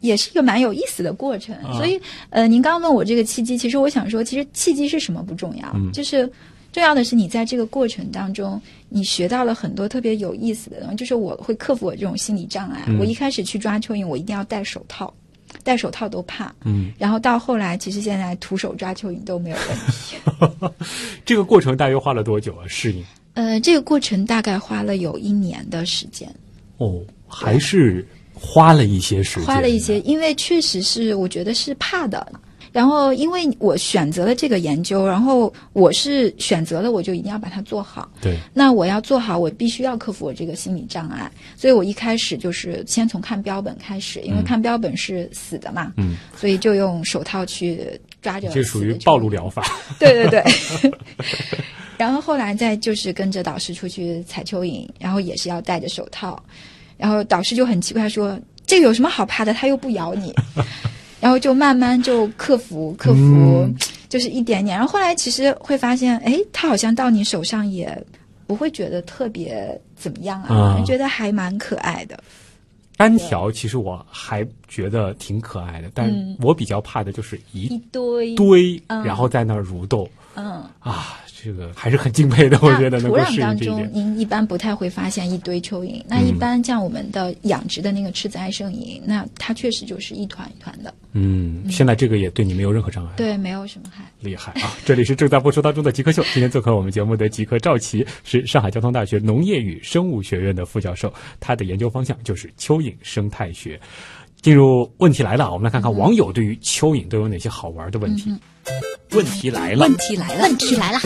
[0.00, 6.26] 也是一个蛮有意思的过程，啊所以，呃，您刚刚问我这个契机，其实我想说，其实契机是什么不重要，嗯就是
[6.72, 10.96] 重要的是你在这个过程当中，你学到了很多特别有意思的东西。
[10.96, 12.82] 就是我会克服我这种心理障碍。
[12.86, 15.12] 嗯我一开始去抓蚯蚓，我一定要戴手套，
[15.62, 16.50] 戴手套都怕。
[16.64, 20.16] 嗯，然后到后来，其实现在徒手抓蚯蚓都没有问题。
[21.26, 22.64] 这个过程大约花了多久啊？
[22.66, 23.04] 适应
[23.40, 26.28] 呃，这个过程大概花了有一年的时间。
[26.76, 32.30] 哦，还是花了一些时间，花了一些，因为确实是我觉得是怕的。
[32.70, 38.12] 然后，因为我选择了这个研究，然后我是选择了，我就一定要把它做好。
[38.20, 41.28] 对，那我要做好，我必须要克服我这个心理障碍。
[41.56, 48.50] 所以我一开始就是先从看标本开始，因为看标本是死的嘛，嗯，所以就用手套去抓着。
[48.50, 49.30] 这属于暴露。
[49.30, 49.64] 疗法。
[49.98, 50.92] 对 对对。
[52.06, 56.42] 然后后来再就是跟着导师出去采蚯蚓，然后也是要戴着手套，
[56.96, 59.52] 然后导师就很奇怪说：“这个有什么好怕的？
[59.52, 60.34] 它又不咬你。
[61.20, 63.76] ”然后就慢慢就克服克服，嗯
[64.08, 64.78] 就是一点点。
[64.78, 67.94] 然后后来其实会发现，哎，它好像到你手上也
[68.46, 72.18] 不会觉得特别怎么样啊，啊觉得还蛮可爱的。
[72.96, 83.88] 单条其实我还觉得挺可爱的，但嗯我比较怕的就是一一堆，堆，嗯然后在那儿蠕动嗯，啊，这个还是很敬佩的，我觉得能那土壤当中。
[83.92, 86.02] 您一般不太会发现一堆蚯蚓。
[86.08, 93.12] 那一般像我们的养殖的那个赤子爱生营，那它确实就是一团一团的，嗯，现在这个也对你没有任何障碍。
[93.16, 94.04] 对，没有什么害。
[94.20, 94.72] 厉害啊！
[94.84, 103.80] 这里是正在播出当中的极客秀，今天做客我们节目的极客赵琦是上海交通大学农业与生物学院的副教授，他的研究方向就是蚯蚓生态学。
[104.40, 108.34] 进入问题来了，我们来看看网友对于蚯蚓都有哪些好玩的问题。
[109.12, 109.80] 问题来了。
[109.80, 110.98] 问，题来了，问题来了，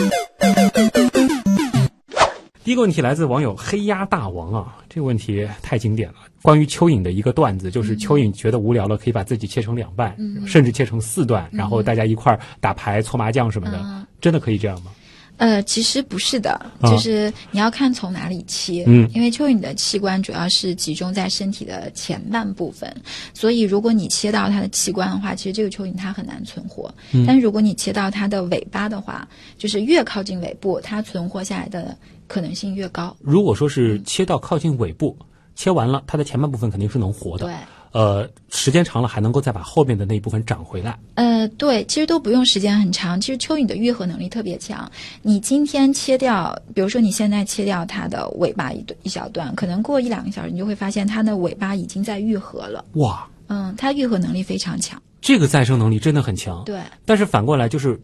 [2.63, 6.15] 第一个问题来自网友黑鸭大王啊，这个问题太经典了。
[6.41, 10.15] 关于蚯蚓的一个段子，就是蚯蚓觉得无聊了，可以把自己切成两半，
[10.47, 14.07] 甚至切成四段，然后大家一块儿打牌、搓麻将什么的，嗯。
[14.21, 14.91] 真的可以这样吗？
[15.37, 18.83] 呃，其实不是的，啊就是你要看从哪里切。
[18.87, 22.93] 嗯因为蚯蚓的器官主要是集中在身体的前半部分，
[23.33, 26.93] 所以如果你切到它的器官的话，其实这个蚯蚓它很难存活。
[27.11, 33.15] 嗯但是如果你切到它的尾巴的话，就是越靠近尾部，它存活下来的可能性越高。
[33.19, 35.17] 如果说是切到靠近尾部，
[35.55, 37.45] 切完了，它的前半部分肯定是能活的。
[37.45, 37.53] 对，
[37.95, 40.99] 呃，时间长了还能够再把后面的那一部分长回来。
[41.13, 43.21] 呃，对，其实都不用时间很长。
[43.21, 44.91] 其实蚯蚓的愈合能力特别强。
[45.21, 52.83] 你今天切掉，比如说你现在切掉它的尾巴一段一小段，可能过一两个小时，你就会发现它的尾巴已经在愈合了。
[52.95, 55.01] 哇，嗯，它愈合能力非常强。
[55.21, 56.65] 这个再生能力真的很强。
[56.65, 57.97] 对，但是反过来就是，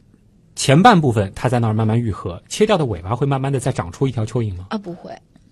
[0.55, 4.67] 前半部分它在那儿慢慢愈合，切掉的尾巴会慢慢的再长出一条蚯蚓吗？
[4.69, 5.11] 啊，不会。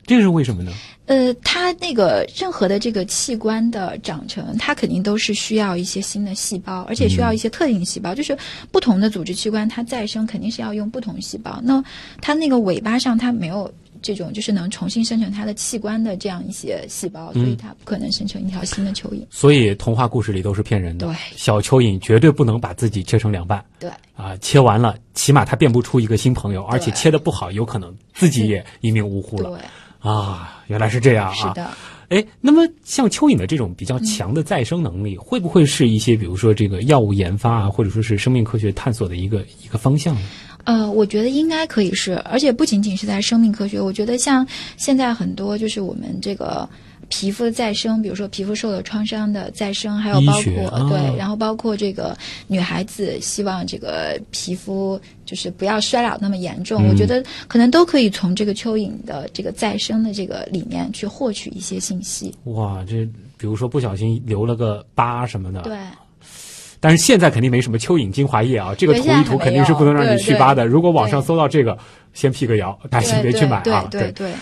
[0.10, 0.72] 这是为什么呢？
[1.06, 8.16] 呃，它那个任何的这个器官的长成，它肯定都是需要一些新的细胞，而且需要一些特定细胞。
[8.16, 8.36] 就是
[8.72, 11.60] 不同的组织器官，它再生肯定是要用不同细胞。
[11.64, 11.84] 那
[12.22, 19.26] 它那个尾巴上，它没有这种就是能重新生成它的器官的这样一些细胞，所以它不可能生成一条新的蚯蚓。
[19.30, 21.08] 所以童话故事里都是骗人的。
[21.08, 23.64] 对，小蚯蚓绝对不能把自己切成两半。
[23.80, 29.50] 对，啊，切完了，起码它变不出一个新朋友，而且切的不好，有可能自己也一命呜呼了。
[29.50, 29.60] 对，
[30.00, 31.34] 啊，原来是这样啊！
[31.34, 31.70] 是的。
[32.10, 40.22] 哎，那么像蚯蚓的这种比较强的再生能力，会不会是一些比如说这个药物研发啊，或者说是生命科学探索的一个一个方向呢？
[40.64, 44.46] 呃，我觉得应该可以是，而且不仅仅是在生命科学，我觉得像
[44.76, 46.68] 现在很多就是我们这个
[47.10, 62.34] 皮肤的再生，比如说皮肤受了创伤的再生，还有包括、啊对，然后包括这个女孩子希望这个皮肤就是不要衰老那么严重，嗯我觉得可能都可以从这个蚯蚓的这个再生的这个里面去获取一些信息。
[62.46, 63.06] 哇，这
[63.38, 65.78] 比如说不小心留了个疤什么的，对，
[66.80, 70.68] 但是现在肯定没什么蚯蚓精华液啊，这个涂一涂肯定是不能让你有去疤的。
[70.68, 71.78] 如果网上搜到这个，
[72.14, 73.88] 先辟个谣，大家先别去买啊。
[73.90, 74.34] 对对对，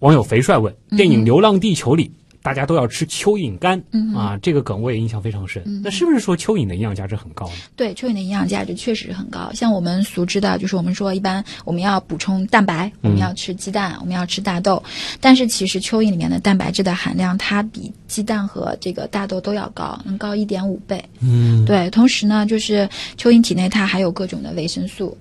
[0.00, 2.10] 网友肥帅问：电影《嗯流浪地球》里，
[2.42, 5.62] 大家都要吃蚯蚓干、嗯啊，这个梗我也印象非常深。
[5.66, 7.52] 嗯那是不是说蚯蚓的营养价值很高呢？
[7.76, 9.50] 对，蚯蚓的营养价值确实很高。
[9.52, 14.82] 像我们熟知的，就是我们说一般我们要补充蛋白，我们要吃鸡蛋，我们要吃大豆。
[15.20, 21.04] 但是其实蚯蚓里面的蛋白质的含量，它比鸡蛋和这个大豆都要高，能高一点五倍。
[21.20, 22.88] 嗯，对，同时呢，就是
[23.18, 25.14] 蚯蚓体内它还有各种的维生素。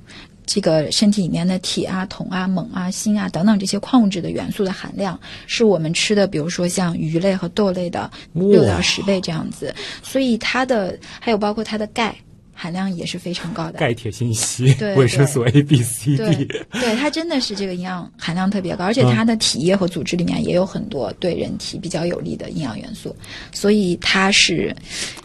[0.51, 9.71] 这个身体里面的铁啊、铜啊、锰啊、锌啊等等这些矿物质的元素的含量，是我们吃的，比如说像鱼类和豆类的六到十倍这样子。
[10.01, 12.15] 所以它的还有包括它的钙
[12.51, 13.73] 含量也是非常高的。
[13.73, 16.45] 钙、铁、锌、硒、对维生素 A、B、C、D，。
[16.71, 23.15] 对，它真的是这个营养含量特别高，而且嗯它的体液和组织里面也有很多对人体比较有利的营养元素，
[23.53, 24.75] 所以它是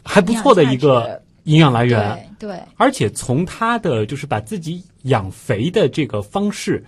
[0.02, 2.28] 还不错的一个营养来源。
[2.38, 2.60] 对对。
[2.76, 6.84] 而且从它的就是把自己养肥的这个方式，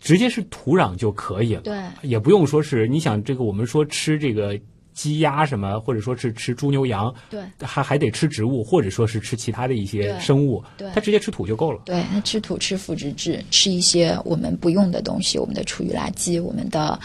[0.00, 1.80] 直接是土壤就可以了，对。
[2.02, 4.58] 也不用说是你想这个我们说吃这个
[4.92, 7.40] 鸡鸭什么，或者说是吃猪牛羊，对。
[7.60, 10.90] 还还得吃植物，或者说是吃其他的一些生物，对。
[10.94, 11.80] 它直接吃土就够了。
[11.84, 16.98] 对，那吃土吃腐殖质，吃一些我们不用的东西，我们的厨余垃圾，我们的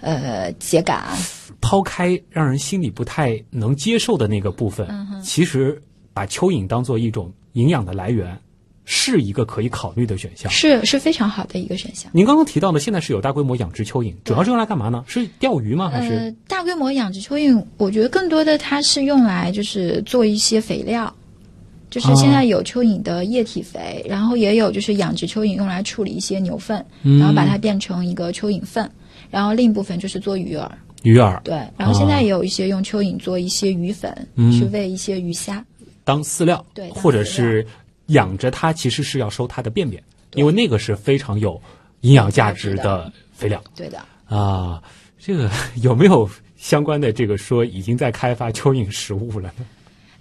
[0.00, 1.02] 呃秸秆，
[1.60, 5.80] 抛开让人心里不太能接受的那个部分，嗯其实
[6.12, 8.36] 把蚯蚓当做一种营养的来源，
[8.84, 10.50] 是一个可以考虑的选项。
[10.50, 12.10] 是是非常好的一个选项。
[12.14, 15.04] 您刚刚提到的，现在是有大规模养殖蚯蚓，主要是用来干嘛呢？
[15.06, 15.88] 是钓鱼吗？
[15.88, 16.14] 还是？
[16.14, 21.12] 呃，大规模养殖蚯蚓，我觉得更多的它是用来就是做一些肥料，
[21.90, 28.90] 就是现在有蚯蚓的液体肥，然后也有就是养殖蚯蚓用来处理一些牛粪，嗯然后把它变成一个蚯蚓粪，
[29.30, 30.68] 然后另一部分就是做鱼饵，
[31.02, 35.64] 鱼饵对，然后现在也有一些用蚯蚓做一些鱼粉，嗯去喂一些鱼虾，
[36.04, 37.66] 当饲料，对或者是
[38.06, 40.02] 养着它，其实是要收它的便便，
[40.34, 41.60] 因为那个是非常有
[42.00, 43.98] 营养价值的肥料对的。
[44.26, 44.82] 啊。
[45.24, 49.64] 这个有没有相关的这个说已经在开发蚯蚓食物了呢？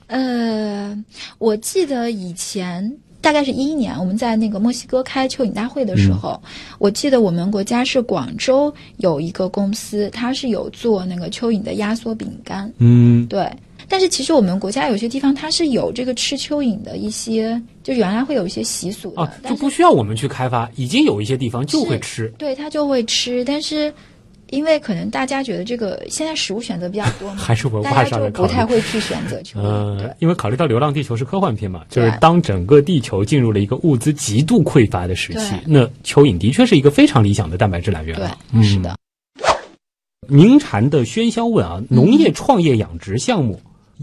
[0.05, 1.03] 呃，
[1.39, 6.39] 我记得以前大概是一一年，我们在那个墨西哥开蚯蚓大会的时候，
[6.77, 13.51] 我记得我们国家是广州有一个公司，它是有做那个蚯蚓的压缩饼干，嗯，对。
[13.91, 22.33] 但是其实我们国家有些地方它是有这个吃蚯蚓的一些，就原来会有一些习俗的，啊，就不需要我们去开发，已经有一些地方就会吃。
[22.37, 23.93] 对它就会吃，但是。
[24.51, 29.61] 因为可能大家觉得这个现在食物选择比较多嘛， 还是文化上的不太会去选择蚯蚓。
[29.61, 38.13] 呃，因为考虑到《流浪地球》是科幻片嘛，就是当整个地球进入了一个物资极度匮乏的时期，那蚯蚓的确是一个非常理想的蛋白质来源
[38.51, 38.93] 对是的。
[40.27, 43.57] 明禅的喧嚣问嗯啊，农业创业养殖项目，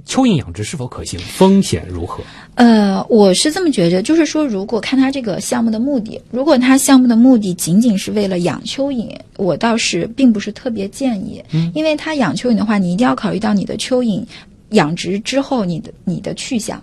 [0.06, 1.18] 蚯蚓养殖是否可行？
[1.20, 2.22] 风险如何？
[2.54, 14.24] 呃，我是这么觉着，就是说，如果看他这个项目的目的，如果他项目的目的仅仅是为了养蚯蚓，我倒是并不是特别建议，嗯因为他养蚯蚓的话，你一定要考虑到你的蚯蚓
[14.70, 16.82] 养殖之后你的你的去向。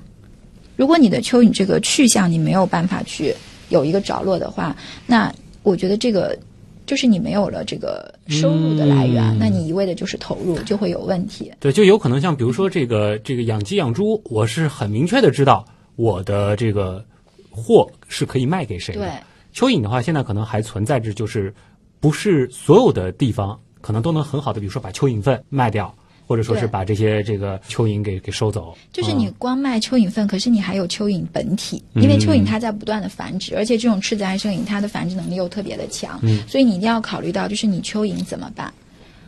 [0.76, 3.34] 如果你的蚯蚓这个去向你没有办法去
[3.70, 6.38] 有一个着落的话，那我觉得这个
[6.86, 11.52] 就是你没有了这个收入的来源，嗯那你一味的就是投入，就会有问题。
[11.60, 15.66] 对，就有可能像比如说这个这个养鸡养猪，我是很明确的知道
[15.96, 17.04] 我的这个
[17.50, 19.02] 货是可以卖给谁的。
[19.02, 19.10] 对，
[19.54, 21.54] 蚯蚓的话，现在可能还存在着，就是
[22.00, 25.94] 不是所有的地方可能都能很好的，比如说把蚯蚓粪卖掉，
[26.28, 28.76] 或者说是把这些这个蚯蚓给给收走。
[28.92, 29.34] 就是你嗯。
[29.38, 38.74] 光卖蚯蚓粪，可是你还有蚯蚓本体，因为蚯蚓它在不断的繁殖，而且这种赤子爱生蚓它的繁殖能力又特别的强，所以你一定要考虑到，就是你蚯蚓怎么办。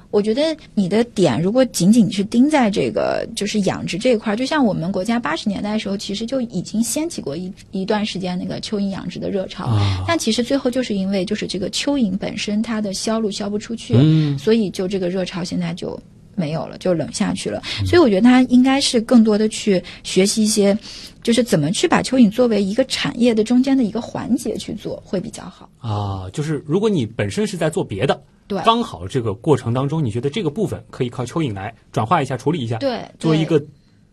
[0.09, 9.65] 我觉得你的点如果仅仅是盯在这个就是养殖这一块儿，就像我们国家八十年代的时候，其实就已经掀起过一一段时间那个蚯蚓养殖的热潮。
[9.65, 10.05] 啊。
[10.07, 14.39] 但其实最后就是因为就是这个蚯蚓本身它的销路销不出去，嗯。
[14.39, 15.99] 所以就这个热潮现在就
[16.37, 17.61] 没有了，就冷下去了。
[17.85, 20.77] 所以我觉得他应该是更多的去学习一些，
[21.23, 25.69] 就是怎么去把蚯蚓作为一个产业的中间的一个环节去做，会比较好。
[25.79, 33.61] 啊，就是如果你本身是在做别的，对刚好这个过程当中，你觉得这个部分可以靠蚯蚓来转化一下、处理一下，对对作为一个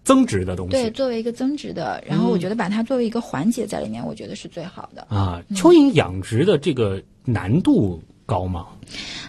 [0.03, 5.07] 增值的东西对，作为一个增值的，然后我觉得把它作为一个环节在里面，我觉得是最好的。
[5.09, 8.67] 啊，蚯蚓养殖的这个难度高吗？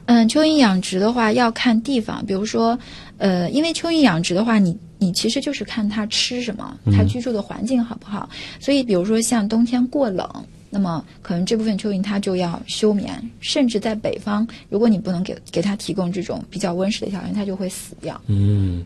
[0.05, 2.77] 嗯，蚯蚓养殖的话要看地方，比如说，
[3.17, 8.29] 呃，因为蚯蚓养殖的话，你你其实就是看它吃什么，它居住的环境好不好。
[8.59, 10.29] 所以，比如说像冬天过冷，
[10.69, 18.19] 那么可能这部分蚯蚓它就要休眠，甚至在北方，如果你不能给给它提供这种比较温室的条件，它就会死掉。
[18.27, 18.83] 嗯。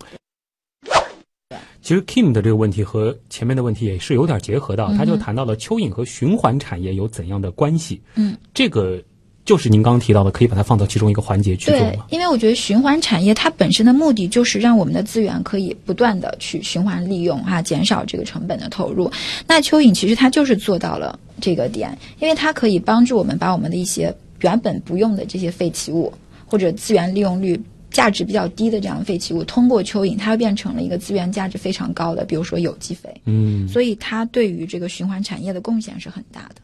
[1.81, 7.99] 其实 Kim 的这个问题和前面的问题也是有点结合的，他就谈到了蚯蚓和循环产业有怎样的关系。
[8.15, 9.01] 嗯，这个
[9.49, 19.11] 就是您刚刚提到的，可以把它放到其中一个环节去做对？，因为我觉得循环产业它本身的目的就是让我们的资源可以不断的去循环利用啊，减少这个成本的投入。
[19.47, 26.13] 那蚯蚓其实它就是做到了这个点，因为它可以帮助我们把我们的一些原本不用的这些废弃物
[26.45, 27.59] 或者资源利用率。
[27.91, 36.61] 价值比较低的这样的废弃物，通过蚯蚓，它又变成了一个资源价值非常高的，比如说有机肥，嗯，所以它对于这个循环产业的贡献是很大的。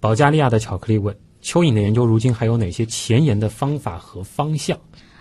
[0.00, 4.78] 保加利亚的巧克力问：蚯蚓的研究如今还有哪些前沿的方法和方向？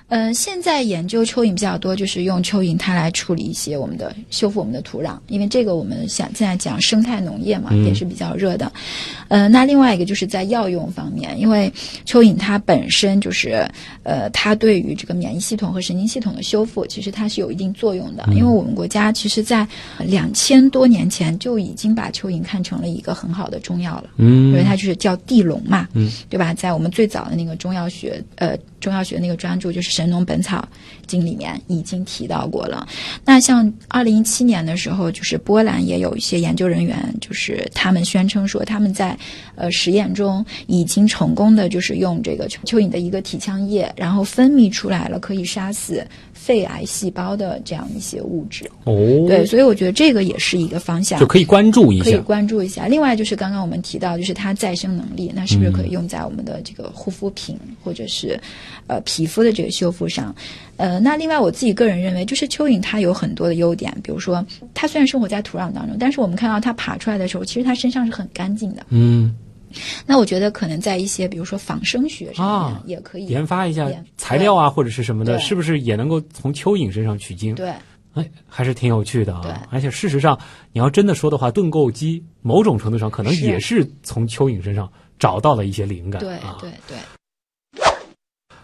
[0.09, 8.71] 呃，现在研究蚯蚓比较多，就是用蚯蚓它来处理一些我们的修复我们的土壤，因为这个我们想现在讲生态农业嘛，嗯也是比较热的。
[9.27, 11.69] 呃，那另外一个就是在药用方面，因为
[12.05, 13.69] 蚯蚓它本身就是
[14.03, 18.23] 呃，它对于这个免疫系统和神经系统的修复，其实它是有一定作用的。
[18.31, 19.67] 因为我们国家其实在
[19.99, 24.11] 两千多年前就已经把蚯蚓看成了一个很好的中药了。
[24.15, 26.53] 嗯因为它就是叫地龙嘛，嗯，对吧？
[26.53, 30.67] 在我们最早的那个中药学，呃，中药学那个专著就是《神农本草
[31.05, 32.88] 经》里面已经提到过了。
[33.25, 39.17] 那像二零一七年的时候，就是波兰也有一些研究人员，就是他们宣称说他们在
[39.55, 46.05] 呃实验中已经成功的就是用这个蚯蚓的一个体腔液，然后分泌出来了可以杀死
[46.38, 48.69] 肺癌细胞的这样一些物质。
[48.83, 48.93] 哦，
[49.27, 51.25] 对，，所以我觉得这个也是一个方向就。
[51.25, 52.17] 可以关注一下可以。
[52.19, 52.88] 关注一下。
[52.88, 58.39] 另外就是刚刚我们提到，就是它再生能力，那是不是可以用在我们的这个护肤品或者是
[58.85, 60.33] 呃皮肤的这个修复上？
[60.77, 68.85] 呃，那另外我自己个人认为，就是蚯蚓它有很多的优点，比如说它虽然生活在土壤当中，但是我们看到它爬出来的时候，其实它身上是很干净的。
[68.89, 69.35] 嗯，
[70.05, 77.55] 那我觉得可能在一些比如说仿生学上面啊也可以研发一下材料啊，或者是什么的，是不是也能够从蚯蚓身上取经？
[77.55, 77.72] 对。
[78.13, 79.68] 哎，还是挺有趣的啊！
[79.70, 80.36] 而且事实上，
[80.74, 86.20] 你要真的说的话，盾构机某种程度上可能也是从蚯蚓身上找到了一些灵感。
[86.20, 86.97] 对啊、对对，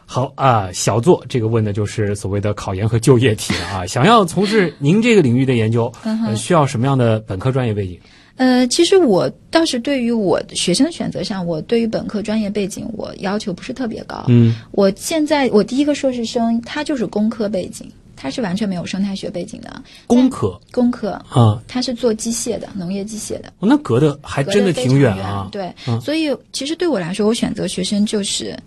[0.08, 3.86] 好啊，小作这个问的就是所谓的考研和就业题了啊。
[3.86, 7.99] 想要从事您这个领域的研究，嗯呃、需要什么样的本科专业背景？
[8.36, 14.25] 呃，其实我倒是对于我的学生选择上，我对于本科专业背景我要求不是特别高。
[14.27, 19.71] 嗯，我现在我第一个硕士生他就是工科背景，他是完全没有生态学背景的
[20.07, 21.11] 工科工科。
[21.29, 25.47] 啊，他是做机械的，农业机械的，哦那隔的还真的挺远啊。
[25.51, 28.57] 对，嗯所以其实对我来说，我选择学生就是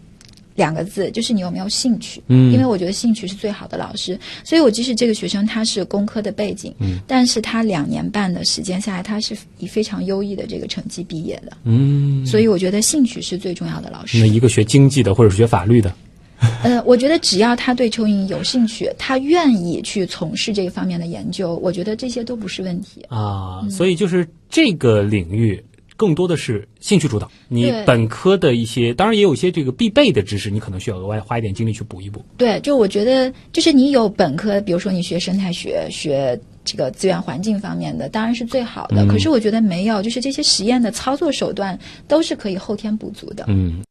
[0.57, 2.21] 两个字，就是你有没有兴趣。
[2.29, 11.57] 嗯因为我觉得兴趣是最好的老师，所以我即使这个学生他是工科的背景，嗯，但是他两年半的时间下来，他是以非常优异的这个成绩毕业的。
[11.65, 14.19] 嗯，所以我觉得兴趣是最重要的老师。
[14.19, 15.93] 那一个学经济的，或者是学法律的，
[16.63, 23.03] 呃，我觉得只要他对蚯蚓有兴趣，他愿意去从事这个方面的研究，我觉得这些都不是问题。
[23.09, 25.63] 啊，嗯所以就是这个领域
[25.97, 27.31] 更多的是兴趣主导。
[27.49, 32.25] 你本科的一些，当然也有一些这个必备的知识，你可能需要额外花一点精力去补一补。
[32.37, 39.05] 对，就我觉得，就是你有本科，比如说你学生态学、学这个资源环境方面的，当然是最好的。
[39.05, 43.45] 嗯可是我觉得没有，就是这些实验的操作手段都是可以后天补足的。
[43.49, 43.83] 嗯，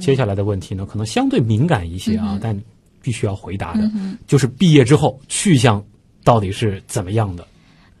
[0.00, 2.58] 接下来的问题呢，可能相对敏感一些啊，嗯但
[3.02, 5.84] 必须要回答的，嗯就是毕业之后去向
[6.22, 7.46] 到底是怎么样的？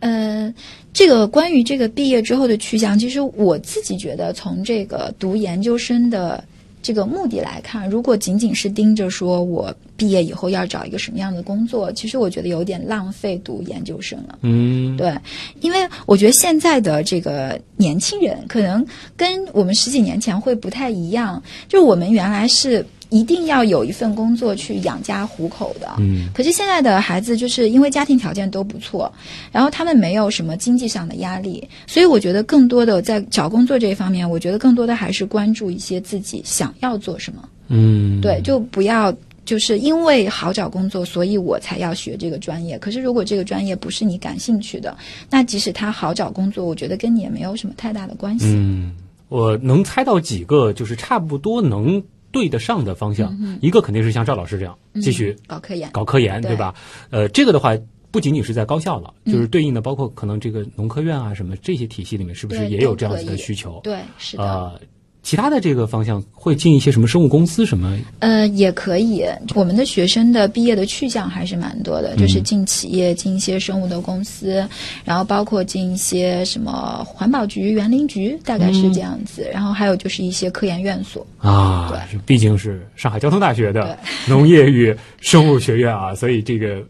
[0.00, 0.52] 呃，
[0.92, 6.44] 这个关于这个毕业之后的去向，其实我自己觉得，从这个读研究生的
[6.82, 14.38] 这个目的来看，如果仅仅是盯着说我毕业以后要找一个什么样的工作，其实我觉得有点浪费读研究生了。
[14.42, 15.14] 嗯，对，
[15.60, 18.84] 因为我觉得现在的这个年轻人可能
[19.16, 22.84] 跟我们十几年前会不太一样，就是我们原来是
[23.14, 29.12] 一定要有一份工作去养家糊口的，嗯可是现在的孩子就是因为家庭条件都不错，
[29.52, 37.48] 然后他们没有什么经济上的压力，所以我觉得更多的在找工作这一方面，我觉得更多的还是关注一些自己想要做什么。
[37.68, 42.76] 嗯，对，就不要就是因为好找工作，所以我才要学这个专业。
[42.78, 44.96] 可是如果这个专业不是你感兴趣的，
[45.30, 48.46] 那即使它好找工作，我觉得跟你也没有什么太大的关系。
[48.48, 48.92] 嗯，
[49.28, 52.02] 我能猜到几个就是差不多能
[52.34, 56.74] 对得上的方向，一个肯定是像赵老师这样继续搞科研，搞科研，对对吧？
[57.08, 57.74] 呃，这个的话。
[58.14, 63.80] 不仅仅是在高校了，就是对应的包括可能这个农科院啊什么这些体系里面，是不是也有这样子的需求？
[63.82, 64.44] 对，是的。
[64.44, 64.80] 呃，
[65.24, 67.98] 其他的这个方向会进一些什么生物公司什么？
[68.18, 69.24] 呃，也可以。
[69.54, 74.62] 我们的学生的毕业的去向还是蛮多的，就是进企业、进一些生物的公司，
[75.02, 79.48] 然后包括进一些什么环保局、园林局，大概是这样子。
[79.50, 81.26] 然后还有就是一些科研院所。
[81.38, 83.98] 啊，对毕竟是上海交通大学的
[84.28, 86.82] 农业与生物学院啊， 所以这个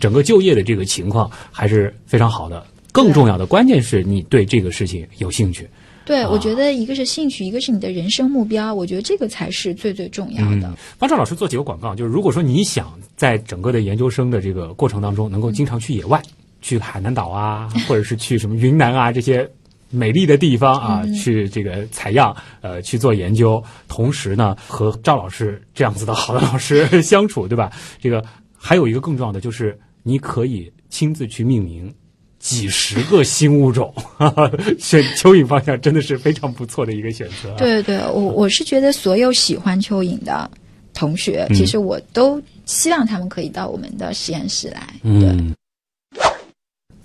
[0.00, 2.66] 整个就业的这个情况还是非常好的。
[2.90, 5.68] 更重要的关键是你对这个事情有兴趣。
[6.08, 10.66] 对，啊我觉得一个是兴趣，一个是你的人生目标，我觉得这个才是最最重要的。
[10.68, 16.22] 嗯，帮赵老师做几个广告，就是如果说你想在整个的研究生的这个过程当中，能够经常去野外，
[16.62, 19.46] 去海南岛啊， 或者是去什么云南啊这些
[19.90, 27.70] 美丽的地方啊，去这个采样，呃，去做研究，同时呢和赵老师这样子的好的老师相处，对吧？
[28.00, 28.24] 这个
[28.56, 31.94] 还有一个更重要的就是你可以亲自去命名。
[32.38, 37.56] 几十个新物种，哈哈，选蚯蚓方向真的是非常不错的一个选择、啊。
[37.58, 40.48] 对对，我我是觉得所有喜欢蚯蚓的
[40.94, 44.88] 同学，嗯其实我都希望他们可以到我们的实验室来。
[45.02, 45.54] 对，嗯，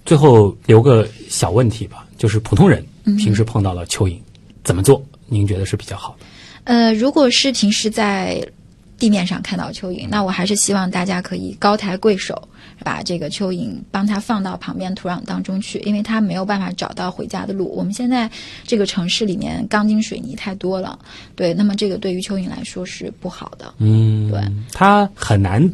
[0.06, 4.18] 最后留个小问题吧，就是普通人嗯平时碰到了蚯蚓，
[4.64, 5.04] 怎么做？
[5.26, 6.26] 您觉得是比较好的？
[6.66, 8.46] 呃，如果是平时在
[9.04, 12.42] 地面上看到蚯蚓，那我还是希望大家可以高抬贵手，
[12.86, 17.68] 把这个蚯蚓帮它放到旁边土壤当中去，因为它没有办法找到回家的路。
[17.76, 18.32] 我们现在
[18.66, 20.98] 这个城市里面钢筋水泥太多了，
[21.36, 23.74] 对，那么这个对于蚯蚓来说是不好的。
[23.80, 24.42] 嗯，对，
[24.72, 25.70] 它很难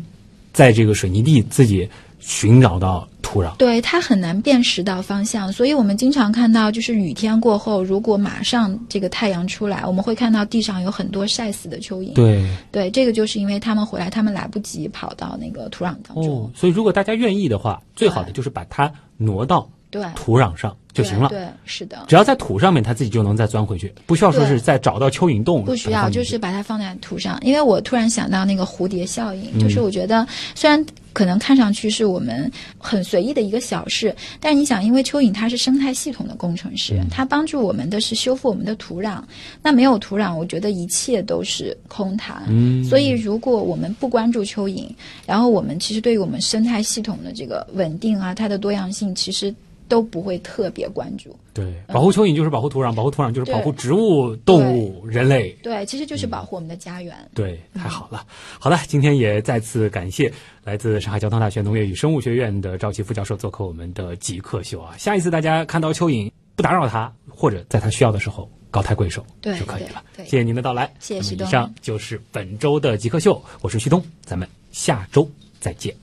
[0.52, 1.88] 在这个水泥地自己
[2.20, 3.56] 寻找到土壤。
[3.58, 12.14] 对，它很难辨识到方向，所以我们经常看到，就是雨天过后，如果马上这个太阳出来，我们会看到地上有很多晒死的蚯蚓。
[12.14, 16.28] 对，对，这个就是因为他们回来，他们来不及跑到那个土壤当中。
[16.28, 21.30] 哦，所以如果大家愿意的话，最好的就是把它挪到对，土壤上就行了。
[21.30, 25.64] 对，是的，只要在土上面，它自己就能再钻回去，不需要说是对再找到蚯蚓洞。
[25.64, 27.40] 不需要，就是把它放在土上。
[27.42, 30.84] 因为我突然想到那个蝴蝶效应，嗯就是我觉得虽然
[31.14, 39.22] 可能看上去是我们很随意的一个小事，但是你想，因为蚯蚓它是生态系统的工程师，嗯它帮助我们的是修复我们的土壤。
[39.62, 42.44] 那没有土壤，我觉得一切都是空谈。
[42.48, 44.88] 嗯所以如果我们不关注蚯蚓，
[45.26, 49.54] 然后我们其实对于我们生态系统的这个稳定啊，它的多样性，其实
[49.90, 51.38] 都不会特别关注。
[51.54, 55.52] 对，保护蚯蚓就是保护土壤，保护土壤就是保护植物、动物、人类。
[55.62, 57.14] 对，其实就是嗯保护我们的家园。
[57.34, 58.26] 对，太好了。
[58.60, 60.32] 好的，今天也再次感谢
[60.64, 64.96] 来自上海交通大学农业与生物学院的赵琦副教授做客我们的极客秀啊。
[64.98, 70.04] 下一次大家看到蚯蚓，不打扰它，或者在它需要的时候高抬贵手对就可以了。
[70.18, 75.30] 谢谢您的到来，谢谢徐东以上就是本周的极客秀，我是旭东，咱们下周
[75.60, 75.94] 再见。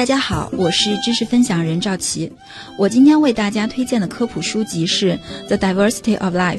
[0.00, 2.32] 大家好，我是知识分享人赵琦。
[2.78, 5.12] 我今天为大家推荐的科普书籍是
[5.46, 6.58] 《The Diversity of Life》，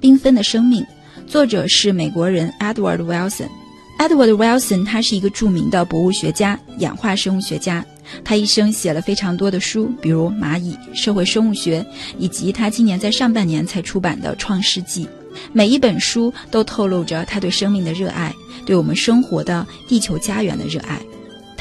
[0.00, 0.82] 缤纷的生命，
[1.26, 3.50] 作者是美国人 Edward Wilson。
[3.98, 7.84] Edward Wilson 他是一个著名的博物学家、演化生物学家。
[8.24, 11.82] 他一生写了非常多的书，比如《蚂蚁》《社会生物学》，
[12.18, 15.04] 以及他今年在上半年才出版的《创世纪》。
[15.52, 20.98] 每一本书都透露着他对生命的热爱，对我们生活的地球家园的热爱。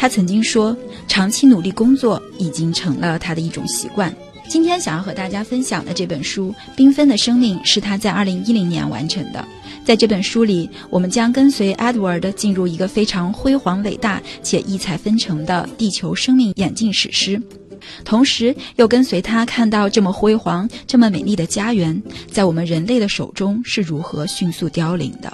[0.01, 0.75] 他曾经说，
[1.07, 4.11] 长期努力工作已经成了他的一种习惯。
[4.49, 9.47] 今天想要和大家分享的这本书《缤纷的生命》是他在2010年完成的。
[9.85, 17.39] 在这本书里，我们将跟随 Edward 进入一个非常辉煌、伟大且异彩纷呈的地球生命演进史诗。
[18.03, 25.31] 同时又跟随他看到这么辉煌、这么美丽的家园，在我们人类的手中是如何迅速凋零的。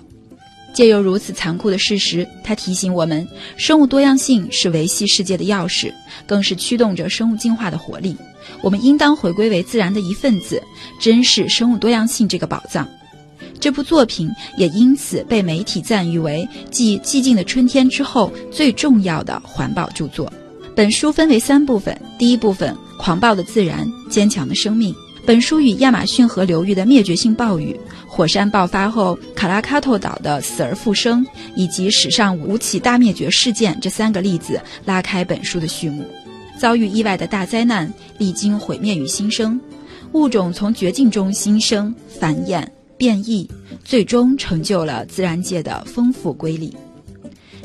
[0.78, 5.92] 借由如此残酷的事实，他提醒我们：生物多样性是维系世界的钥匙，
[6.28, 8.16] 更是驱动着生物进化的活力。
[8.62, 10.62] 我们应当回归为自然的一份子，
[11.02, 12.88] 珍视生物多样性这个宝藏。
[13.60, 20.32] 这部作品也因此被媒体赞誉为继《寂静的春天》之后最重要的环保著作。
[20.76, 22.72] 本书分为三部分，第一部分
[23.04, 24.94] 《狂暴的自然，坚强的生命》。
[25.28, 36.06] 本书与亚马逊河流域的灭绝性暴雨、火山爆发后卡拉卡托岛的死而复生，以及史上五起大灭绝事件这三个例子拉开本书的序幕。
[36.58, 39.60] 遭遇意外的大灾难，历经毁灭与新生，
[40.14, 42.66] 物种从绝境中新生、繁衍、
[42.96, 43.46] 变异，
[43.84, 46.74] 最终成就了自然界的丰富瑰丽。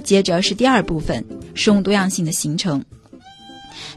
[0.02, 2.84] 接着是第二部分，生物多样性的形成。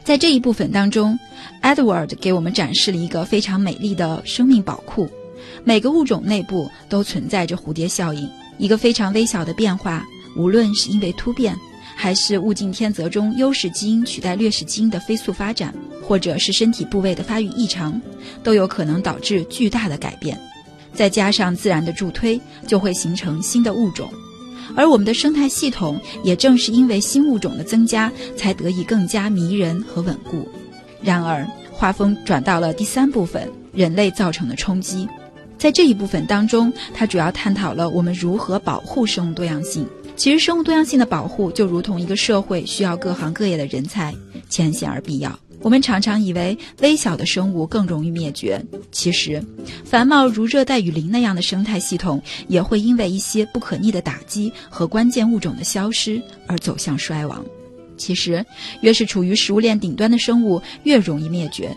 [0.06, 1.18] 在这一部分当中
[1.62, 5.10] ，Edward 给我们展示了一个非常美丽的生命宝库。
[5.64, 11.56] 每个物种内部都存在着蝴蝶效应，一个非常微小的变化，无论是因为突变，
[11.96, 18.00] 还是物竞天择中优势基因取代劣势基因的飞速发展，或者是身体部位的发育异常，
[18.44, 20.40] 都有可能导致巨大的改变。
[20.94, 24.08] 再加上自然的助推，就会形成新的物种。
[24.76, 30.46] 而我们的生态系统也正是因为新物种的增加，才得以更加迷人和稳固。
[31.02, 35.08] 然而，画风转到了第三部分，人类造成的冲击。
[35.58, 39.86] 在这一部分当中，它主要探讨了我们如何保护生物多样性。
[40.14, 44.14] 其实，生物多样性的保护就如同一个社会需要各行各业的人才，
[44.48, 45.38] 浅显而必要。
[45.60, 49.42] 我们常常以为微小的生物更容易灭绝，其实，
[49.84, 57.44] 繁茂如热带雨林那样的生态系统也会因为一些不可逆的打击和关键物种的消失而走向衰亡。
[57.96, 58.44] 其实，
[58.82, 61.74] 越是处于食物链顶端的生物越容易灭绝，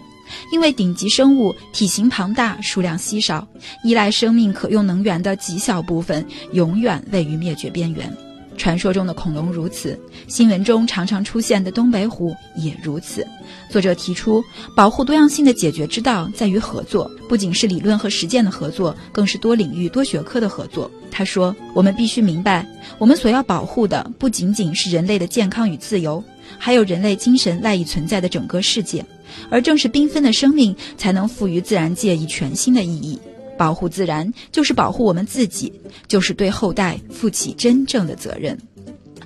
[0.51, 3.47] 因为顶级生物体型庞大、数量稀少，
[3.83, 8.28] 依赖生命可用能源的极小部分永远位于灭绝边缘。
[8.59, 9.97] 传说中的恐龙如此，
[10.27, 13.25] 新闻中常常出现的东北虎也如此。
[13.71, 14.43] 作者提出，
[14.75, 20.91] 保护多样性的解决之道在于合作，不仅是理论和实践的合作，更是多领域、多学科的合作。
[21.09, 26.21] 他说：“我们必须明白，我们所要保护的不仅仅是人类的健康与自由，
[26.57, 29.03] 还有人类精神赖以存在的整个世界。
[29.49, 33.17] 而正是缤纷的生命，才能赋予自然界以全新的意义。”
[33.59, 35.73] 保护自然就是保护我们自己，
[36.07, 38.57] 就是对后代负起真正的责任。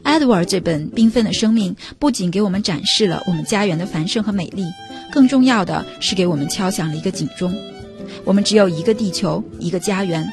[0.03, 4.65] Edward 这本缤纷的生命不仅给我们展示了我们家园的繁盛和美丽，
[5.11, 7.55] 更重要的是给我们敲响了一个警钟：
[8.25, 10.27] 我们只有一个地球，一个家园。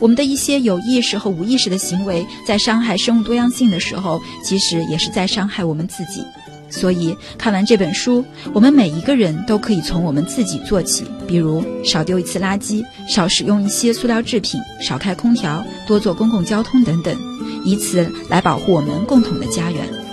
[0.00, 6.22] 我们的一些有意识和无意识的行为，在伤害生物多样性的时候，其实也是在伤害我们自己。
[6.68, 17.16] 所以，看完这本书，我们每一个人都可以从我们自己做起，比如少丢一次垃圾，少使用一些塑料制品，少开空调，多坐公共交通等等，
[17.64, 20.05] 以此来保护我们共同的家园。